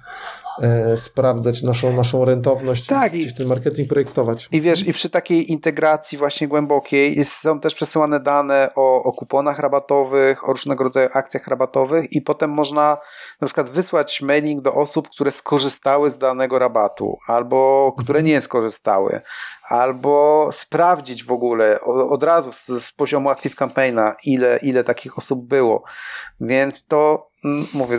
e, 0.62 0.96
sprawdzać 0.96 1.62
naszą, 1.62 1.92
naszą 1.92 2.24
rentowność, 2.24 2.86
tak, 2.86 3.14
i 3.14 3.34
ten 3.34 3.48
marketing 3.48 3.88
projektować. 3.88 4.48
I 4.52 4.60
wiesz, 4.60 4.86
i 4.88 4.92
przy 4.92 5.10
takiej 5.10 5.52
integracji 5.52 6.18
właśnie 6.18 6.48
głębokiej 6.48 7.24
są 7.24 7.60
też 7.60 7.74
przesyłane 7.74 8.20
dane 8.20 8.70
o, 8.74 9.02
o 9.02 9.12
kuponach 9.12 9.58
rabatowych, 9.58 10.48
o 10.48 10.52
różnego 10.52 10.84
rodzaju 10.84 11.08
akcjach 11.12 11.46
rabatowych 11.46 12.12
i 12.12 12.22
potem 12.22 12.50
można 12.50 12.96
na 13.40 13.46
przykład 13.46 13.70
wysłać 13.70 14.22
mailing 14.22 14.62
do 14.62 14.74
osób, 14.74 15.08
które 15.08 15.30
skorzystały 15.30 16.10
z 16.10 16.18
danego 16.18 16.58
rabatu, 16.58 17.18
albo 17.26 17.92
które 17.98 18.22
nie 18.22 18.40
skorzystały, 18.40 19.20
albo 19.68 20.48
sprawdzić 20.52 21.24
w 21.24 21.32
ogóle 21.32 21.80
od 22.10 22.22
razu 22.22 22.52
z, 22.52 22.66
z 22.66 22.92
poziomu 22.92 23.30
Active 23.30 23.54
Campaigna, 23.54 24.16
ile, 24.24 24.58
ile 24.62 24.84
takich 24.84 25.18
osób 25.18 25.46
było. 25.48 25.84
Więc 26.40 26.84
to 26.84 27.30
mm, 27.44 27.66
mówię, 27.72 27.98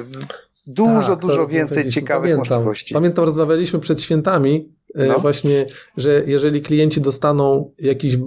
dużo, 0.67 1.07
tak, 1.07 1.19
dużo 1.19 1.47
więcej 1.47 1.89
ciekawych 1.89 2.31
pamiętam, 2.31 2.57
możliwości. 2.57 2.93
Pamiętam, 2.93 3.25
rozmawialiśmy 3.25 3.79
przed 3.79 4.01
świętami 4.01 4.76
no. 5.07 5.19
właśnie, 5.19 5.65
że 5.97 6.23
jeżeli 6.25 6.61
klienci 6.61 7.01
dostaną 7.01 7.71
jakiś 7.79 8.17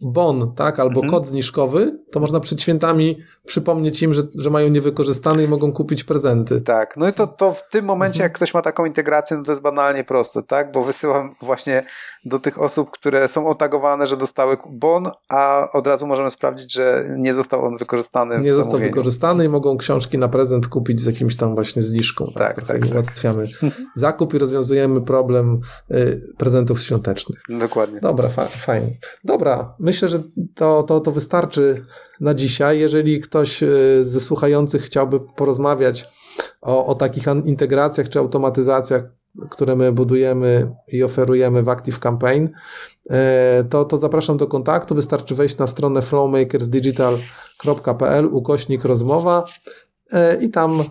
bon, 0.00 0.54
tak, 0.54 0.80
albo 0.80 1.00
mhm. 1.00 1.10
kod 1.10 1.26
zniżkowy, 1.26 1.98
to 2.10 2.20
można 2.20 2.40
przed 2.40 2.62
świętami 2.62 3.18
przypomnieć 3.46 4.02
im, 4.02 4.14
że, 4.14 4.22
że 4.34 4.50
mają 4.50 4.68
niewykorzystane 4.68 5.44
i 5.44 5.48
mogą 5.48 5.72
kupić 5.72 6.04
prezenty. 6.04 6.60
Tak, 6.60 6.96
no 6.96 7.08
i 7.08 7.12
to, 7.12 7.26
to 7.26 7.54
w 7.54 7.68
tym 7.70 7.84
momencie, 7.84 8.16
mhm. 8.16 8.24
jak 8.24 8.32
ktoś 8.32 8.54
ma 8.54 8.62
taką 8.62 8.84
integrację, 8.84 9.36
no 9.36 9.42
to 9.42 9.52
jest 9.52 9.62
banalnie 9.62 10.04
proste, 10.04 10.42
tak, 10.42 10.72
bo 10.72 10.82
wysyłam 10.82 11.34
właśnie 11.42 11.84
do 12.24 12.38
tych 12.38 12.62
osób, 12.62 12.90
które 12.90 13.28
są 13.28 13.48
otagowane, 13.48 14.06
że 14.06 14.16
dostały 14.16 14.56
bon, 14.70 15.10
a 15.28 15.68
od 15.72 15.86
razu 15.86 16.06
możemy 16.06 16.30
sprawdzić, 16.30 16.72
że 16.72 17.14
nie 17.16 17.34
został 17.34 17.64
on 17.64 17.76
wykorzystany. 17.76 18.38
Nie 18.38 18.54
został 18.54 18.80
wykorzystany 18.80 19.44
i 19.44 19.48
mogą 19.48 19.76
książki 19.76 20.18
na 20.18 20.28
prezent 20.28 20.68
kupić 20.68 21.00
z 21.00 21.06
jakimś 21.06 21.36
tam 21.36 21.54
właśnie 21.54 21.82
zniżką. 21.82 22.32
Tak, 22.34 22.56
tak, 22.56 22.66
tak, 22.66 22.80
tak. 22.80 22.92
Ułatwiamy 22.92 23.44
zakup 23.94 24.34
i 24.34 24.38
rozwiązujemy 24.38 25.00
problem 25.00 25.60
y, 25.90 26.17
prezentów 26.36 26.82
świątecznych. 26.82 27.42
Dokładnie. 27.48 28.00
Dobra, 28.00 28.28
fa 28.28 28.46
fajnie. 28.46 28.98
Dobra, 29.24 29.74
myślę, 29.78 30.08
że 30.08 30.18
to, 30.54 30.82
to, 30.82 31.00
to 31.00 31.12
wystarczy 31.12 31.84
na 32.20 32.34
dzisiaj. 32.34 32.80
Jeżeli 32.80 33.20
ktoś 33.20 33.62
y, 33.62 34.04
ze 34.04 34.20
słuchających 34.20 34.82
chciałby 34.82 35.20
porozmawiać 35.20 36.08
o, 36.62 36.86
o 36.86 36.94
takich 36.94 37.24
integracjach 37.44 38.08
czy 38.08 38.18
automatyzacjach, 38.18 39.02
które 39.50 39.76
my 39.76 39.92
budujemy 39.92 40.74
i 40.88 41.02
oferujemy 41.02 41.62
w 41.62 41.68
Active 41.68 41.98
Campaign, 41.98 42.48
e, 43.10 43.64
to, 43.70 43.84
to 43.84 43.98
zapraszam 43.98 44.36
do 44.36 44.46
kontaktu. 44.46 44.94
Wystarczy 44.94 45.34
wejść 45.34 45.58
na 45.58 45.66
stronę 45.66 46.02
flowmakersdigital.pl 46.02 48.26
ukośnik 48.26 48.84
rozmowa 48.84 49.44
i 50.40 50.50
tam 50.50 50.80
e, 50.80 50.84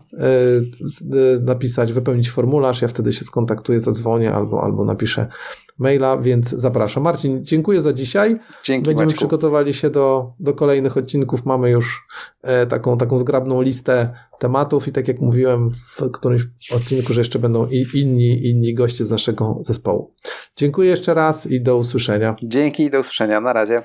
napisać, 1.41 1.93
wypełnić 1.93 2.31
formularz. 2.31 2.81
Ja 2.81 2.87
wtedy 2.87 3.13
się 3.13 3.25
skontaktuję, 3.25 3.79
zadzwonię 3.79 4.33
albo, 4.33 4.63
albo 4.63 4.85
napiszę 4.85 5.27
maila, 5.77 6.17
więc 6.17 6.49
zapraszam. 6.49 7.03
Marcin, 7.03 7.45
dziękuję 7.45 7.81
za 7.81 7.93
dzisiaj. 7.93 8.39
Dzięki, 8.63 8.85
Będziemy 8.85 9.05
Maćku. 9.07 9.17
przygotowali 9.17 9.73
się 9.73 9.89
do, 9.89 10.33
do 10.39 10.53
kolejnych 10.53 10.97
odcinków. 10.97 11.45
Mamy 11.45 11.69
już 11.69 12.07
taką, 12.69 12.97
taką 12.97 13.17
zgrabną 13.17 13.61
listę 13.61 14.13
tematów 14.39 14.87
i 14.87 14.91
tak 14.91 15.07
jak 15.07 15.19
mówiłem 15.21 15.69
w 15.71 16.11
którymś 16.11 16.43
odcinku, 16.75 17.13
że 17.13 17.21
jeszcze 17.21 17.39
będą 17.39 17.67
i 17.67 17.85
inni, 17.93 18.47
inni 18.47 18.73
goście 18.73 19.05
z 19.05 19.11
naszego 19.11 19.59
zespołu. 19.61 20.13
Dziękuję 20.55 20.89
jeszcze 20.89 21.13
raz 21.13 21.47
i 21.51 21.61
do 21.61 21.77
usłyszenia. 21.77 22.35
Dzięki 22.43 22.83
i 22.83 22.89
do 22.91 22.99
usłyszenia. 22.99 23.41
Na 23.41 23.53
razie. 23.53 23.81